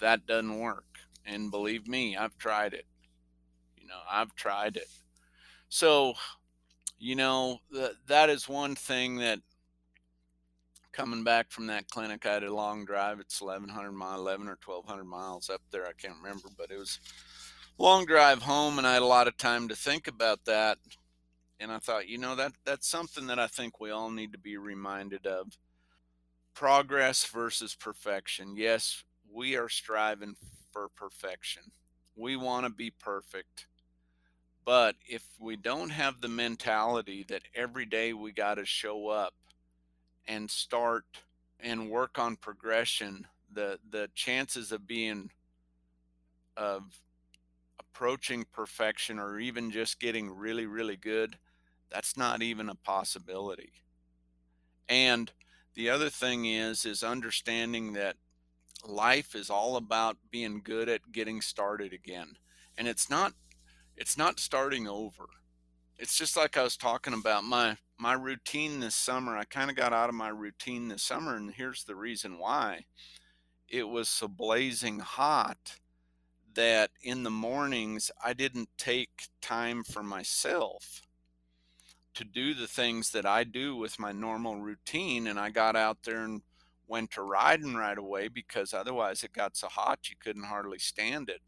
that 0.00 0.26
doesn't 0.26 0.58
work. 0.58 0.84
And 1.24 1.50
believe 1.50 1.88
me, 1.88 2.14
I've 2.14 2.36
tried 2.36 2.74
it. 2.74 2.84
You 3.76 3.86
know, 3.86 4.00
I've 4.10 4.34
tried 4.34 4.76
it. 4.76 4.88
So, 5.70 6.14
you 6.98 7.14
know, 7.16 7.60
that 7.72 7.92
that 8.06 8.30
is 8.30 8.48
one 8.48 8.74
thing 8.74 9.16
that 9.18 9.40
coming 10.92 11.22
back 11.22 11.50
from 11.50 11.66
that 11.68 11.88
clinic, 11.88 12.26
I 12.26 12.34
had 12.34 12.42
a 12.42 12.52
long 12.52 12.84
drive. 12.84 13.20
It's 13.20 13.40
1,100 13.40 13.92
miles, 13.92 14.20
11 14.20 14.48
or 14.48 14.58
1,200 14.64 15.04
miles 15.04 15.48
up 15.48 15.62
there. 15.70 15.86
I 15.86 15.92
can't 15.92 16.16
remember, 16.20 16.48
but 16.56 16.70
it 16.70 16.78
was 16.78 16.98
long 17.78 18.04
drive 18.04 18.42
home, 18.42 18.78
and 18.78 18.86
I 18.86 18.94
had 18.94 19.02
a 19.02 19.06
lot 19.06 19.28
of 19.28 19.36
time 19.36 19.68
to 19.68 19.76
think 19.76 20.08
about 20.08 20.44
that. 20.46 20.78
And 21.60 21.70
I 21.70 21.78
thought, 21.78 22.08
you 22.08 22.18
know, 22.18 22.34
that 22.36 22.52
that's 22.64 22.88
something 22.88 23.26
that 23.28 23.38
I 23.38 23.46
think 23.46 23.80
we 23.80 23.90
all 23.90 24.10
need 24.10 24.32
to 24.32 24.38
be 24.38 24.56
reminded 24.56 25.26
of. 25.26 25.56
Progress 26.54 27.24
versus 27.24 27.76
perfection. 27.76 28.56
Yes, 28.56 29.04
we 29.32 29.56
are 29.56 29.68
striving 29.68 30.34
for 30.72 30.88
perfection. 30.96 31.62
We 32.16 32.36
want 32.36 32.66
to 32.66 32.70
be 32.70 32.90
perfect. 32.90 33.66
But 34.68 34.96
if 35.08 35.26
we 35.40 35.56
don't 35.56 35.88
have 35.88 36.20
the 36.20 36.28
mentality 36.28 37.24
that 37.30 37.40
every 37.54 37.86
day 37.86 38.12
we 38.12 38.32
got 38.32 38.56
to 38.56 38.66
show 38.66 39.08
up 39.08 39.32
and 40.26 40.50
start 40.50 41.06
and 41.58 41.88
work 41.88 42.18
on 42.18 42.36
progression, 42.36 43.26
the 43.50 43.78
the 43.88 44.10
chances 44.14 44.70
of 44.70 44.86
being 44.86 45.30
of 46.54 46.82
approaching 47.80 48.44
perfection 48.52 49.18
or 49.18 49.38
even 49.38 49.70
just 49.70 50.00
getting 50.00 50.36
really 50.36 50.66
really 50.66 50.96
good, 50.96 51.38
that's 51.90 52.18
not 52.18 52.42
even 52.42 52.68
a 52.68 52.74
possibility. 52.74 53.72
And 54.86 55.32
the 55.76 55.88
other 55.88 56.10
thing 56.10 56.44
is 56.44 56.84
is 56.84 57.02
understanding 57.02 57.94
that 57.94 58.16
life 58.86 59.34
is 59.34 59.48
all 59.48 59.76
about 59.76 60.18
being 60.30 60.60
good 60.62 60.90
at 60.90 61.10
getting 61.10 61.40
started 61.40 61.94
again. 61.94 62.36
And 62.76 62.86
it's 62.86 63.08
not 63.08 63.32
it's 63.98 64.16
not 64.16 64.38
starting 64.38 64.86
over. 64.86 65.26
It's 65.98 66.16
just 66.16 66.36
like 66.36 66.56
I 66.56 66.62
was 66.62 66.76
talking 66.76 67.12
about 67.12 67.42
my 67.44 67.76
my 67.98 68.12
routine 68.12 68.78
this 68.78 68.94
summer. 68.94 69.36
I 69.36 69.44
kind 69.44 69.70
of 69.70 69.76
got 69.76 69.92
out 69.92 70.08
of 70.08 70.14
my 70.14 70.28
routine 70.28 70.86
this 70.86 71.02
summer 71.02 71.34
and 71.34 71.52
here's 71.52 71.82
the 71.82 71.96
reason 71.96 72.38
why. 72.38 72.84
It 73.68 73.88
was 73.88 74.08
so 74.08 74.28
blazing 74.28 75.00
hot 75.00 75.74
that 76.54 76.90
in 77.02 77.24
the 77.24 77.30
mornings 77.30 78.12
I 78.24 78.34
didn't 78.34 78.68
take 78.78 79.26
time 79.42 79.82
for 79.82 80.04
myself 80.04 81.02
to 82.14 82.24
do 82.24 82.54
the 82.54 82.68
things 82.68 83.10
that 83.10 83.26
I 83.26 83.42
do 83.42 83.74
with 83.74 83.98
my 83.98 84.12
normal 84.12 84.60
routine 84.60 85.26
and 85.26 85.40
I 85.40 85.50
got 85.50 85.74
out 85.74 85.98
there 86.04 86.22
and 86.22 86.42
went 86.86 87.10
to 87.12 87.22
riding 87.22 87.74
right 87.74 87.98
away 87.98 88.28
because 88.28 88.72
otherwise 88.72 89.24
it 89.24 89.32
got 89.32 89.56
so 89.56 89.66
hot 89.66 90.08
you 90.08 90.14
couldn't 90.20 90.44
hardly 90.44 90.78
stand 90.78 91.28
it. 91.28 91.42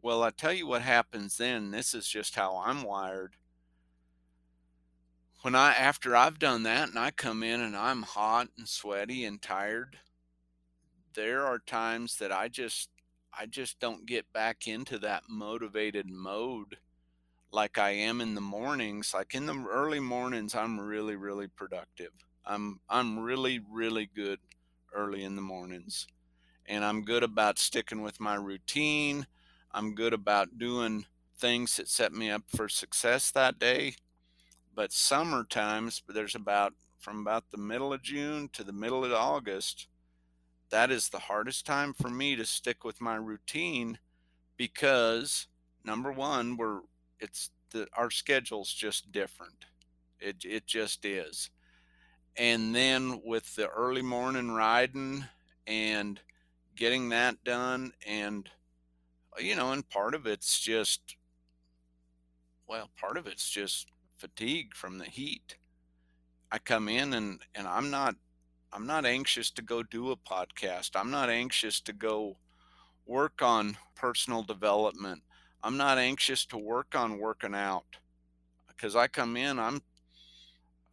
Well, 0.00 0.22
I 0.22 0.30
tell 0.30 0.52
you 0.52 0.66
what 0.66 0.82
happens 0.82 1.36
then. 1.38 1.70
This 1.70 1.92
is 1.92 2.06
just 2.06 2.36
how 2.36 2.62
I'm 2.64 2.82
wired. 2.82 3.34
When 5.42 5.54
I 5.54 5.72
after 5.72 6.16
I've 6.16 6.38
done 6.38 6.64
that 6.64 6.88
and 6.88 6.98
I 6.98 7.10
come 7.10 7.42
in 7.42 7.60
and 7.60 7.76
I'm 7.76 8.02
hot 8.02 8.48
and 8.56 8.68
sweaty 8.68 9.24
and 9.24 9.40
tired, 9.40 9.98
there 11.14 11.44
are 11.44 11.58
times 11.58 12.16
that 12.18 12.32
I 12.32 12.48
just 12.48 12.90
I 13.36 13.46
just 13.46 13.78
don't 13.80 14.06
get 14.06 14.32
back 14.32 14.66
into 14.66 14.98
that 15.00 15.24
motivated 15.28 16.08
mode 16.08 16.78
like 17.50 17.78
I 17.78 17.90
am 17.90 18.20
in 18.20 18.34
the 18.34 18.40
mornings. 18.40 19.12
Like 19.14 19.34
in 19.34 19.46
the 19.46 19.64
early 19.68 20.00
mornings 20.00 20.54
I'm 20.54 20.78
really 20.78 21.16
really 21.16 21.48
productive. 21.48 22.12
I'm 22.44 22.80
I'm 22.88 23.18
really 23.18 23.60
really 23.70 24.08
good 24.14 24.38
early 24.92 25.24
in 25.24 25.36
the 25.36 25.42
mornings. 25.42 26.06
And 26.66 26.84
I'm 26.84 27.02
good 27.02 27.22
about 27.22 27.58
sticking 27.58 28.02
with 28.02 28.20
my 28.20 28.34
routine. 28.34 29.26
I'm 29.72 29.94
good 29.94 30.12
about 30.12 30.58
doing 30.58 31.06
things 31.38 31.76
that 31.76 31.88
set 31.88 32.12
me 32.12 32.30
up 32.30 32.42
for 32.54 32.68
success 32.68 33.30
that 33.30 33.58
day. 33.58 33.94
But 34.74 34.92
summer 34.92 35.44
times, 35.44 36.02
there's 36.08 36.34
about 36.34 36.74
from 36.98 37.20
about 37.20 37.50
the 37.50 37.58
middle 37.58 37.92
of 37.92 38.02
June 38.02 38.48
to 38.52 38.64
the 38.64 38.72
middle 38.72 39.04
of 39.04 39.12
August, 39.12 39.86
that 40.70 40.90
is 40.90 41.08
the 41.08 41.18
hardest 41.20 41.64
time 41.64 41.94
for 41.94 42.08
me 42.10 42.36
to 42.36 42.44
stick 42.44 42.84
with 42.84 43.00
my 43.00 43.16
routine 43.16 43.98
because 44.56 45.46
number 45.84 46.12
one, 46.12 46.56
we're 46.56 46.80
it's 47.20 47.50
the 47.70 47.86
our 47.96 48.10
schedule's 48.10 48.72
just 48.72 49.12
different. 49.12 49.66
It 50.20 50.44
it 50.44 50.66
just 50.66 51.04
is 51.04 51.50
and 52.38 52.74
then 52.74 53.20
with 53.24 53.56
the 53.56 53.68
early 53.68 54.00
morning 54.00 54.52
riding 54.52 55.24
and 55.66 56.20
getting 56.76 57.08
that 57.08 57.42
done 57.42 57.92
and 58.06 58.48
you 59.38 59.54
know 59.56 59.72
and 59.72 59.88
part 59.88 60.14
of 60.14 60.26
it's 60.26 60.60
just 60.60 61.16
well 62.66 62.90
part 62.98 63.16
of 63.16 63.26
it's 63.26 63.48
just 63.48 63.88
fatigue 64.16 64.74
from 64.74 64.98
the 64.98 65.04
heat 65.04 65.56
i 66.50 66.58
come 66.58 66.88
in 66.88 67.12
and 67.14 67.40
and 67.54 67.66
i'm 67.66 67.90
not 67.90 68.14
i'm 68.72 68.86
not 68.86 69.06
anxious 69.06 69.50
to 69.50 69.62
go 69.62 69.82
do 69.82 70.10
a 70.10 70.16
podcast 70.16 70.90
i'm 70.94 71.10
not 71.10 71.30
anxious 71.30 71.80
to 71.80 71.92
go 71.92 72.36
work 73.06 73.40
on 73.42 73.76
personal 73.94 74.42
development 74.42 75.22
i'm 75.62 75.76
not 75.76 75.98
anxious 75.98 76.44
to 76.44 76.58
work 76.58 76.94
on 76.94 77.18
working 77.18 77.54
out 77.54 77.96
because 78.68 78.96
i 78.96 79.06
come 79.06 79.36
in 79.36 79.58
i'm 79.58 79.80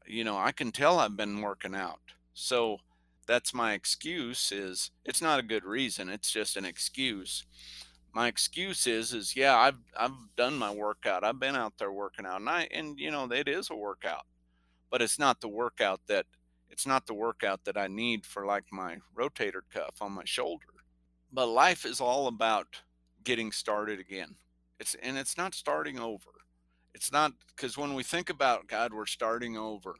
you 0.07 0.23
know, 0.23 0.37
I 0.37 0.51
can 0.51 0.71
tell 0.71 0.99
I've 0.99 1.17
been 1.17 1.41
working 1.41 1.75
out. 1.75 1.99
So 2.33 2.79
that's 3.27 3.53
my 3.53 3.73
excuse 3.73 4.51
is 4.51 4.91
it's 5.03 5.21
not 5.21 5.39
a 5.39 5.43
good 5.43 5.63
reason. 5.63 6.09
It's 6.09 6.31
just 6.31 6.57
an 6.57 6.65
excuse. 6.65 7.45
My 8.15 8.27
excuse 8.27 8.87
is 8.87 9.13
is 9.13 9.35
yeah, 9.35 9.57
I've 9.57 9.79
I've 9.97 10.13
done 10.37 10.57
my 10.57 10.71
workout. 10.73 11.23
I've 11.23 11.39
been 11.39 11.55
out 11.55 11.73
there 11.77 11.91
working 11.91 12.25
out 12.25 12.41
and 12.41 12.49
I 12.49 12.67
and 12.71 12.99
you 12.99 13.11
know, 13.11 13.25
it 13.31 13.47
is 13.47 13.69
a 13.69 13.75
workout. 13.75 14.25
But 14.89 15.03
it's 15.03 15.19
not 15.19 15.41
the 15.41 15.49
workout 15.49 16.01
that 16.07 16.25
it's 16.69 16.87
not 16.87 17.07
the 17.07 17.13
workout 17.13 17.65
that 17.65 17.77
I 17.77 17.87
need 17.87 18.25
for 18.25 18.45
like 18.45 18.65
my 18.71 18.97
rotator 19.17 19.61
cuff 19.73 19.97
on 20.01 20.13
my 20.13 20.25
shoulder. 20.25 20.67
But 21.33 21.47
life 21.47 21.85
is 21.85 22.01
all 22.01 22.27
about 22.27 22.81
getting 23.23 23.51
started 23.51 23.99
again. 23.99 24.35
It's 24.79 24.95
and 25.03 25.17
it's 25.17 25.37
not 25.37 25.55
starting 25.55 25.99
over 25.99 26.31
it's 26.95 27.11
not 27.11 27.33
because 27.55 27.77
when 27.77 27.93
we 27.93 28.03
think 28.03 28.29
about 28.29 28.67
God, 28.67 28.93
we're 28.93 29.05
starting 29.05 29.57
over. 29.57 29.95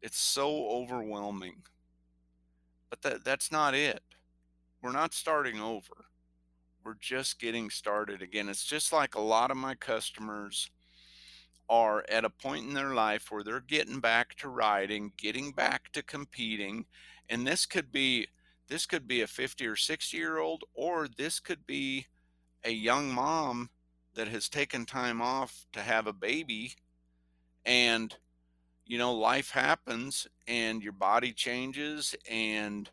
It's 0.00 0.18
so 0.18 0.66
overwhelming. 0.68 1.64
But 2.88 3.02
that, 3.02 3.24
that's 3.24 3.52
not 3.52 3.74
it. 3.74 4.02
We're 4.82 4.92
not 4.92 5.12
starting 5.12 5.60
over. 5.60 6.03
We're 6.84 6.94
just 7.00 7.40
getting 7.40 7.70
started 7.70 8.20
again. 8.20 8.48
It's 8.48 8.64
just 8.64 8.92
like 8.92 9.14
a 9.14 9.20
lot 9.20 9.50
of 9.50 9.56
my 9.56 9.74
customers 9.74 10.70
are 11.68 12.04
at 12.10 12.26
a 12.26 12.30
point 12.30 12.66
in 12.66 12.74
their 12.74 12.92
life 12.94 13.30
where 13.30 13.42
they're 13.42 13.60
getting 13.60 14.00
back 14.00 14.34
to 14.36 14.48
riding, 14.48 15.12
getting 15.16 15.52
back 15.52 15.90
to 15.92 16.02
competing. 16.02 16.84
And 17.30 17.46
this 17.46 17.64
could 17.64 17.90
be 17.90 18.28
this 18.68 18.86
could 18.86 19.06
be 19.06 19.22
a 19.22 19.26
50 19.26 19.66
or 19.66 19.76
60 19.76 20.16
year 20.16 20.38
old, 20.38 20.64
or 20.74 21.08
this 21.08 21.40
could 21.40 21.66
be 21.66 22.06
a 22.64 22.70
young 22.70 23.10
mom 23.10 23.70
that 24.14 24.28
has 24.28 24.48
taken 24.48 24.86
time 24.86 25.20
off 25.20 25.66
to 25.72 25.80
have 25.80 26.06
a 26.06 26.12
baby 26.12 26.74
and 27.64 28.16
you 28.86 28.98
know 28.98 29.12
life 29.12 29.50
happens 29.50 30.26
and 30.46 30.82
your 30.82 30.92
body 30.92 31.32
changes 31.32 32.14
and 32.30 32.90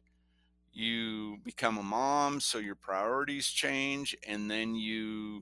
you 0.73 1.37
become 1.43 1.77
a 1.77 1.83
mom 1.83 2.39
so 2.39 2.57
your 2.57 2.75
priorities 2.75 3.47
change 3.47 4.15
and 4.27 4.49
then 4.49 4.75
you 4.75 5.41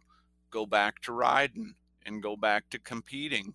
go 0.49 0.65
back 0.65 1.01
to 1.01 1.11
riding 1.11 1.75
and 2.05 2.23
go 2.23 2.35
back 2.35 2.69
to 2.69 2.79
competing 2.79 3.53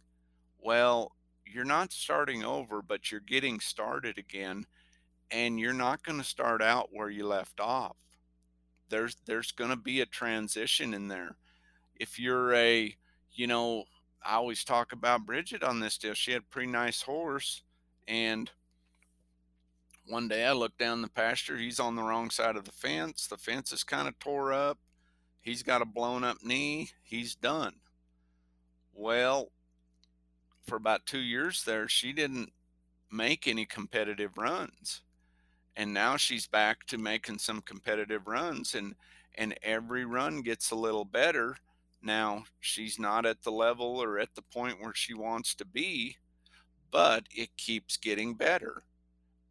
well 0.60 1.12
you're 1.46 1.64
not 1.64 1.92
starting 1.92 2.44
over 2.44 2.80
but 2.80 3.10
you're 3.10 3.20
getting 3.20 3.58
started 3.60 4.18
again 4.18 4.64
and 5.30 5.58
you're 5.58 5.72
not 5.72 6.02
going 6.04 6.18
to 6.18 6.24
start 6.24 6.62
out 6.62 6.90
where 6.92 7.10
you 7.10 7.26
left 7.26 7.58
off 7.58 7.96
there's 8.88 9.16
there's 9.26 9.50
going 9.50 9.70
to 9.70 9.76
be 9.76 10.00
a 10.00 10.06
transition 10.06 10.94
in 10.94 11.08
there 11.08 11.36
if 11.96 12.18
you're 12.18 12.54
a, 12.54 12.94
you 13.32 13.46
know, 13.46 13.84
I 14.24 14.34
always 14.34 14.64
talk 14.64 14.92
about 14.92 15.26
Bridget 15.26 15.62
on 15.62 15.80
this 15.80 15.98
deal. 15.98 16.14
She 16.14 16.32
had 16.32 16.42
a 16.42 16.50
pretty 16.50 16.70
nice 16.70 17.02
horse. 17.02 17.62
And 18.06 18.50
one 20.06 20.28
day 20.28 20.44
I 20.44 20.52
looked 20.52 20.78
down 20.78 21.02
the 21.02 21.08
pasture. 21.08 21.56
He's 21.56 21.80
on 21.80 21.96
the 21.96 22.02
wrong 22.02 22.30
side 22.30 22.56
of 22.56 22.64
the 22.64 22.72
fence. 22.72 23.26
The 23.26 23.36
fence 23.36 23.72
is 23.72 23.84
kind 23.84 24.08
of 24.08 24.18
tore 24.18 24.52
up. 24.52 24.78
He's 25.40 25.62
got 25.62 25.82
a 25.82 25.86
blown 25.86 26.24
up 26.24 26.38
knee. 26.42 26.90
He's 27.02 27.34
done. 27.34 27.74
Well, 28.92 29.50
for 30.66 30.76
about 30.76 31.06
two 31.06 31.20
years 31.20 31.64
there, 31.64 31.88
she 31.88 32.12
didn't 32.12 32.52
make 33.10 33.46
any 33.46 33.66
competitive 33.66 34.36
runs. 34.36 35.02
And 35.76 35.92
now 35.92 36.16
she's 36.16 36.46
back 36.46 36.86
to 36.86 36.98
making 36.98 37.38
some 37.38 37.60
competitive 37.60 38.26
runs 38.26 38.74
and 38.74 38.94
and 39.36 39.58
every 39.64 40.04
run 40.04 40.42
gets 40.42 40.70
a 40.70 40.76
little 40.76 41.04
better 41.04 41.56
now, 42.04 42.44
she's 42.60 42.98
not 42.98 43.24
at 43.24 43.42
the 43.42 43.50
level 43.50 44.02
or 44.02 44.18
at 44.18 44.34
the 44.34 44.42
point 44.42 44.80
where 44.80 44.94
she 44.94 45.14
wants 45.14 45.54
to 45.54 45.64
be, 45.64 46.18
but 46.90 47.24
it 47.34 47.56
keeps 47.56 47.96
getting 47.96 48.34
better. 48.34 48.82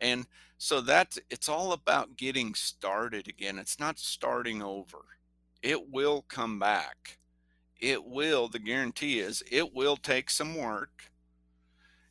And 0.04 0.28
so 0.58 0.82
that's 0.82 1.18
it's 1.30 1.48
all 1.48 1.72
about 1.72 2.18
getting 2.18 2.54
started 2.54 3.28
again. 3.28 3.58
It's 3.58 3.80
not 3.80 3.98
starting 3.98 4.62
over. 4.62 5.00
It 5.62 5.90
will 5.90 6.24
come 6.28 6.60
back. 6.60 7.18
It 7.80 8.06
will, 8.06 8.50
the 8.50 8.60
guarantee 8.60 9.20
is 9.20 9.42
it 9.50 9.74
will 9.74 9.96
take 9.96 10.30
some 10.30 10.56
work. 10.56 11.10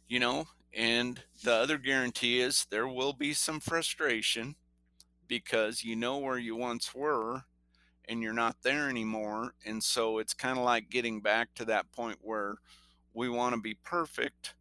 You 0.09 0.21
know, 0.21 0.47
and 0.75 1.21
the 1.45 1.53
other 1.53 1.77
guarantee 1.77 2.41
is 2.41 2.67
there 2.71 2.89
will 2.89 3.13
be 3.13 3.35
some 3.35 3.61
frustration 3.61 4.57
because 5.29 5.85
you 5.85 5.95
know 5.95 6.19
where 6.19 6.39
you 6.39 6.57
once 6.57 6.95
were 6.95 7.45
and 8.07 8.23
you're 8.23 8.33
not 8.33 8.63
there 8.63 8.89
anymore. 8.89 9.55
And 9.67 9.83
so 9.83 10.19
it's 10.19 10.35
kind 10.35 10.59
of 10.59 10.65
like 10.65 10.91
getting 10.91 11.21
back 11.21 11.55
to 11.55 11.67
that 11.67 11.93
point 11.93 12.19
where 12.23 12.57
we 13.13 13.29
want 13.29 13.55
to 13.55 13.61
be 13.61 13.75
perfect, 13.75 14.55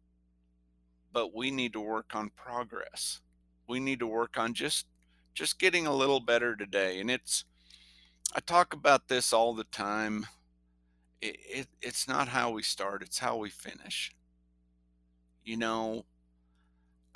but 1.12 1.34
we 1.34 1.50
need 1.50 1.72
to 1.74 1.80
work 1.80 2.14
on 2.14 2.30
progress. 2.30 3.20
We 3.68 3.80
need 3.80 4.00
to 4.00 4.06
work 4.06 4.38
on 4.38 4.54
just 4.54 4.86
just 5.34 5.58
getting 5.58 5.86
a 5.86 5.94
little 5.94 6.20
better 6.20 6.54
today. 6.54 7.00
And 7.00 7.10
it's 7.10 7.44
I 8.34 8.40
talk 8.40 8.72
about 8.72 9.08
this 9.08 9.32
all 9.32 9.54
the 9.54 9.64
time. 9.64 10.26
It, 11.20 11.36
it, 11.48 11.66
it's 11.80 12.08
not 12.08 12.28
how 12.28 12.50
we 12.50 12.62
start, 12.62 13.02
it's 13.02 13.18
how 13.18 13.36
we 13.36 13.50
finish. 13.50 14.12
You 15.44 15.56
know, 15.56 16.04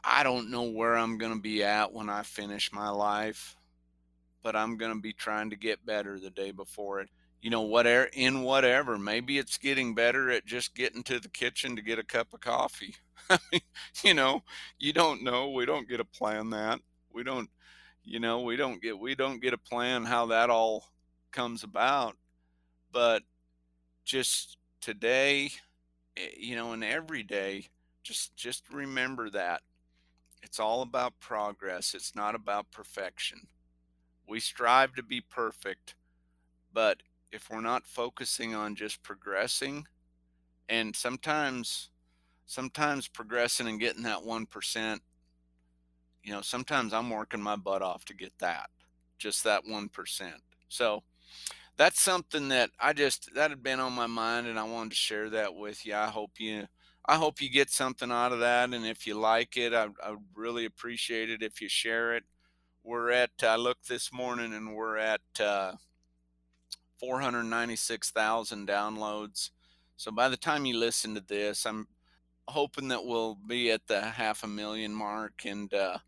I 0.05 0.23
don't 0.23 0.51
know 0.51 0.65
where 0.65 0.97
I'm 0.97 1.19
going 1.19 1.33
to 1.33 1.41
be 1.41 1.65
at 1.65 1.93
when 1.93 2.09
I 2.09 2.23
finish 2.23 2.73
my 2.73 2.91
life, 2.91 3.57
but 4.43 4.55
I'm 4.55 4.77
going 4.77 4.95
to 4.95 5.01
be 5.01 5.13
trying 5.13 5.51
to 5.51 5.57
get 5.57 5.87
better 5.87 6.19
the 6.19 6.31
day 6.31 6.51
before 6.51 7.01
it. 7.01 7.09
You 7.41 7.51
know, 7.51 7.63
whatever 7.63 8.09
in 8.13 8.43
whatever. 8.43 8.99
Maybe 8.99 9.39
it's 9.39 9.59
getting 9.59 9.95
better 9.95 10.31
at 10.31 10.47
just 10.47 10.75
getting 10.75 11.03
to 11.05 11.19
the 11.19 11.29
kitchen 11.29 11.77
to 11.77 11.83
get 11.83 11.99
a 11.99 12.05
cup 12.05 12.33
of 12.33 12.41
coffee. 12.41 12.95
You 14.05 14.15
know, 14.15 14.43
you 14.79 14.93
don't 14.93 15.23
know. 15.23 15.51
We 15.51 15.67
don't 15.67 15.89
get 15.89 16.01
a 16.01 16.05
plan 16.05 16.51
that. 16.51 16.81
We 17.13 17.25
don't, 17.25 17.49
you 18.05 18.21
know, 18.21 18.41
we 18.43 18.57
don't 18.57 18.81
get 18.83 18.99
we 18.99 19.15
don't 19.15 19.41
get 19.43 19.55
a 19.55 19.59
plan 19.59 20.05
how 20.05 20.27
that 20.27 20.51
all 20.51 20.85
comes 21.33 21.63
about. 21.65 22.17
But 22.93 23.23
just 24.05 24.59
today, 24.81 25.51
eh, 26.17 26.29
you 26.39 26.57
know, 26.57 26.73
and 26.73 26.85
every 26.85 27.23
day, 27.23 27.69
just 28.03 28.37
just 28.37 28.71
remember 28.73 29.31
that 29.31 29.63
it's 30.43 30.61
all 30.61 30.83
about 30.83 31.21
progress, 31.21 31.95
it's 31.95 32.15
not 32.17 32.35
about 32.35 32.71
perfection. 32.73 33.49
We 34.29 34.41
strive 34.41 34.95
to 34.97 35.03
be 35.03 35.21
perfect, 35.21 35.95
but 36.73 36.99
if 37.33 37.51
we're 37.51 37.61
not 37.63 37.87
focusing 37.87 38.55
on 38.55 38.77
just 38.77 39.03
progressing, 39.03 39.87
and 40.69 40.97
sometimes, 40.97 41.91
sometimes 42.47 43.09
progressing 43.09 43.69
and 43.69 43.81
getting 43.81 44.05
that 44.05 44.21
1%, 44.21 45.01
you 46.23 46.33
know, 46.33 46.41
sometimes 46.41 46.93
I'm 46.93 47.11
working 47.11 47.43
my 47.43 47.57
butt 47.57 47.83
off 47.83 48.05
to 48.07 48.15
get 48.15 48.33
that, 48.39 48.71
just 49.19 49.45
that 49.45 49.65
1%. 49.65 50.33
So, 50.69 51.03
that's 51.77 52.01
something 52.01 52.49
that 52.49 52.71
I 52.81 52.95
just 52.95 53.35
that 53.35 53.51
had 53.51 53.63
been 53.63 53.81
on 53.81 53.93
my 53.93 54.07
mind 54.07 54.47
and 54.47 54.59
I 54.59 54.65
wanted 54.65 54.91
to 54.91 54.97
share 54.97 55.29
that 55.29 55.55
with 55.55 55.85
you. 55.85 55.95
I 55.95 56.07
hope 56.07 56.31
you 56.39 56.67
I 57.09 57.17
hope 57.17 57.41
you 57.41 57.49
get 57.49 57.71
something 57.71 58.11
out 58.11 58.33
of 58.33 58.41
that. 58.41 58.73
And 58.73 58.85
if 58.85 59.07
you 59.07 59.15
like 59.15 59.57
it, 59.57 59.73
I, 59.73 59.89
I 60.03 60.17
really 60.35 60.65
appreciate 60.65 61.31
it 61.31 61.43
if 61.43 61.61
you 61.61 61.69
share 61.69 62.17
it. 62.17 62.25
We're 62.83 63.11
at, 63.11 63.31
I 63.43 63.57
looked 63.57 63.89
this 63.89 64.13
morning 64.13 64.53
and 64.53 64.75
we're 64.75 64.97
at 64.97 65.21
uh, 65.39 65.73
496,000 66.99 68.67
downloads. 68.67 69.51
So 69.97 70.11
by 70.11 70.29
the 70.29 70.37
time 70.37 70.67
you 70.67 70.77
listen 70.77 71.15
to 71.15 71.21
this, 71.21 71.65
I'm 71.65 71.87
hoping 72.49 72.89
that 72.89 73.05
we'll 73.05 73.35
be 73.47 73.71
at 73.71 73.87
the 73.87 74.01
half 74.01 74.45
a 74.45 74.49
million 74.49 74.95
mark. 74.95 75.45
And 75.45 75.73
uh, 75.73 75.99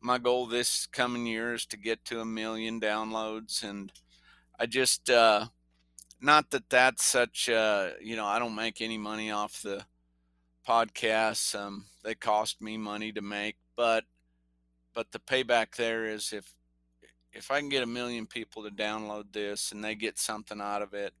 my 0.00 0.18
goal 0.18 0.46
this 0.46 0.86
coming 0.86 1.26
year 1.26 1.54
is 1.54 1.66
to 1.66 1.76
get 1.76 2.04
to 2.06 2.20
a 2.20 2.24
million 2.24 2.80
downloads. 2.80 3.62
And 3.62 3.92
I 4.58 4.66
just, 4.66 5.10
uh, 5.10 5.46
not 6.20 6.50
that 6.50 6.70
that's 6.70 7.04
such, 7.04 7.48
uh, 7.48 7.90
you 8.00 8.16
know, 8.16 8.26
I 8.26 8.38
don't 8.38 8.54
make 8.54 8.80
any 8.80 8.98
money 8.98 9.30
off 9.30 9.62
the 9.62 9.84
podcasts. 10.66 11.58
Um, 11.58 11.86
they 12.04 12.14
cost 12.14 12.60
me 12.60 12.76
money 12.76 13.12
to 13.12 13.22
make, 13.22 13.56
but 13.76 14.04
but 14.94 15.10
the 15.10 15.18
payback 15.18 15.74
there 15.76 16.06
is 16.06 16.32
if 16.32 16.54
if 17.32 17.50
I 17.50 17.60
can 17.60 17.70
get 17.70 17.82
a 17.82 17.86
million 17.86 18.26
people 18.26 18.62
to 18.62 18.70
download 18.70 19.32
this 19.32 19.72
and 19.72 19.82
they 19.82 19.94
get 19.94 20.18
something 20.18 20.60
out 20.60 20.82
of 20.82 20.92
it, 20.92 21.14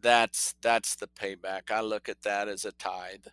that's 0.00 0.54
that's 0.62 0.96
the 0.96 1.08
payback. 1.08 1.70
I 1.70 1.80
look 1.80 2.08
at 2.08 2.22
that 2.22 2.48
as 2.48 2.64
a 2.64 2.72
tithe. 2.72 3.26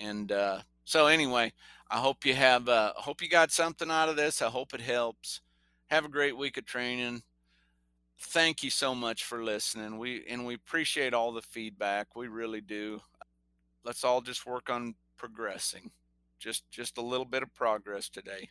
And 0.00 0.32
uh, 0.32 0.60
so 0.84 1.06
anyway, 1.06 1.52
I 1.90 1.98
hope 1.98 2.24
you 2.24 2.34
have 2.34 2.68
uh, 2.68 2.92
hope 2.96 3.22
you 3.22 3.28
got 3.28 3.52
something 3.52 3.90
out 3.90 4.08
of 4.08 4.16
this. 4.16 4.42
I 4.42 4.48
hope 4.48 4.74
it 4.74 4.80
helps. 4.80 5.40
Have 5.88 6.04
a 6.04 6.08
great 6.10 6.36
week 6.36 6.56
of 6.56 6.64
training. 6.64 7.22
Thank 8.18 8.62
you 8.62 8.70
so 8.70 8.94
much 8.94 9.24
for 9.24 9.44
listening. 9.44 9.98
We 9.98 10.24
and 10.28 10.46
we 10.46 10.54
appreciate 10.54 11.14
all 11.14 11.32
the 11.32 11.42
feedback. 11.42 12.16
We 12.16 12.28
really 12.28 12.60
do 12.60 13.00
let's 13.86 14.04
all 14.04 14.20
just 14.20 14.44
work 14.44 14.68
on 14.68 14.94
progressing. 15.16 15.90
Just 16.38 16.68
just 16.70 16.98
a 16.98 17.02
little 17.02 17.24
bit 17.24 17.42
of 17.42 17.54
progress 17.54 18.08
today. 18.08 18.50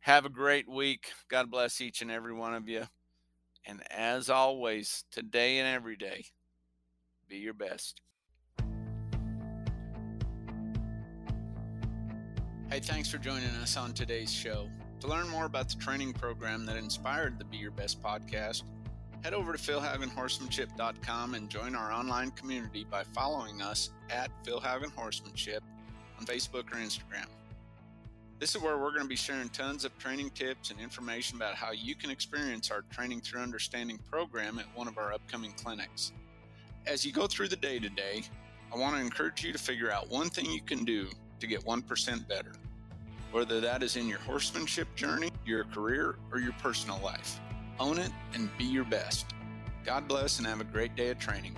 Have 0.00 0.24
a 0.24 0.30
great 0.30 0.68
week. 0.68 1.12
God 1.28 1.50
bless 1.50 1.80
each 1.80 2.00
and 2.02 2.10
every 2.10 2.32
one 2.32 2.54
of 2.54 2.68
you. 2.68 2.84
And 3.66 3.82
as 3.90 4.30
always, 4.30 5.04
today 5.10 5.58
and 5.58 5.68
every 5.68 5.96
day, 5.96 6.24
be 7.28 7.38
your 7.38 7.54
best. 7.54 8.00
Hey, 12.76 12.82
thanks 12.82 13.08
for 13.08 13.16
joining 13.16 13.48
us 13.62 13.78
on 13.78 13.94
today's 13.94 14.30
show. 14.30 14.68
To 15.00 15.06
learn 15.06 15.30
more 15.30 15.46
about 15.46 15.70
the 15.70 15.76
training 15.76 16.12
program 16.12 16.66
that 16.66 16.76
inspired 16.76 17.38
the 17.38 17.46
Be 17.46 17.56
Your 17.56 17.70
Best 17.70 18.02
podcast, 18.02 18.64
Head 19.22 19.32
over 19.32 19.54
to 19.54 19.58
philhaugenhorsemanship.com 19.58 21.34
and 21.34 21.48
join 21.48 21.74
our 21.74 21.90
online 21.90 22.32
community 22.32 22.84
by 22.84 23.02
following 23.02 23.62
us 23.62 23.92
at 24.10 24.30
Philhaugen 24.44 24.92
Horsemanship 24.94 25.62
on 26.20 26.26
Facebook 26.26 26.70
or 26.70 26.76
Instagram. 26.76 27.24
This 28.40 28.54
is 28.54 28.60
where 28.60 28.76
we're 28.76 28.90
going 28.90 29.04
to 29.04 29.08
be 29.08 29.16
sharing 29.16 29.48
tons 29.48 29.86
of 29.86 29.96
training 29.96 30.28
tips 30.32 30.70
and 30.70 30.78
information 30.78 31.38
about 31.38 31.54
how 31.54 31.72
you 31.72 31.94
can 31.94 32.10
experience 32.10 32.70
our 32.70 32.82
Training 32.90 33.22
Through 33.22 33.40
Understanding 33.40 33.98
program 34.10 34.58
at 34.58 34.66
one 34.74 34.86
of 34.86 34.98
our 34.98 35.14
upcoming 35.14 35.52
clinics. 35.52 36.12
As 36.86 37.06
you 37.06 37.12
go 37.12 37.26
through 37.26 37.48
the 37.48 37.56
day 37.56 37.78
today, 37.78 38.24
I 38.70 38.76
want 38.76 38.96
to 38.96 39.00
encourage 39.00 39.42
you 39.42 39.52
to 39.54 39.58
figure 39.58 39.90
out 39.90 40.10
one 40.10 40.28
thing 40.28 40.50
you 40.50 40.60
can 40.60 40.84
do 40.84 41.08
to 41.40 41.46
get 41.46 41.64
1% 41.64 42.28
better, 42.28 42.52
whether 43.32 43.60
that 43.60 43.82
is 43.82 43.96
in 43.96 44.08
your 44.08 44.18
horsemanship 44.20 44.94
journey, 44.94 45.30
your 45.44 45.64
career, 45.64 46.16
or 46.32 46.38
your 46.38 46.52
personal 46.54 47.00
life. 47.00 47.40
Own 47.78 47.98
it 47.98 48.10
and 48.34 48.50
be 48.56 48.64
your 48.64 48.84
best. 48.84 49.26
God 49.84 50.08
bless 50.08 50.38
and 50.38 50.46
have 50.46 50.60
a 50.60 50.64
great 50.64 50.96
day 50.96 51.10
of 51.10 51.18
training. 51.18 51.56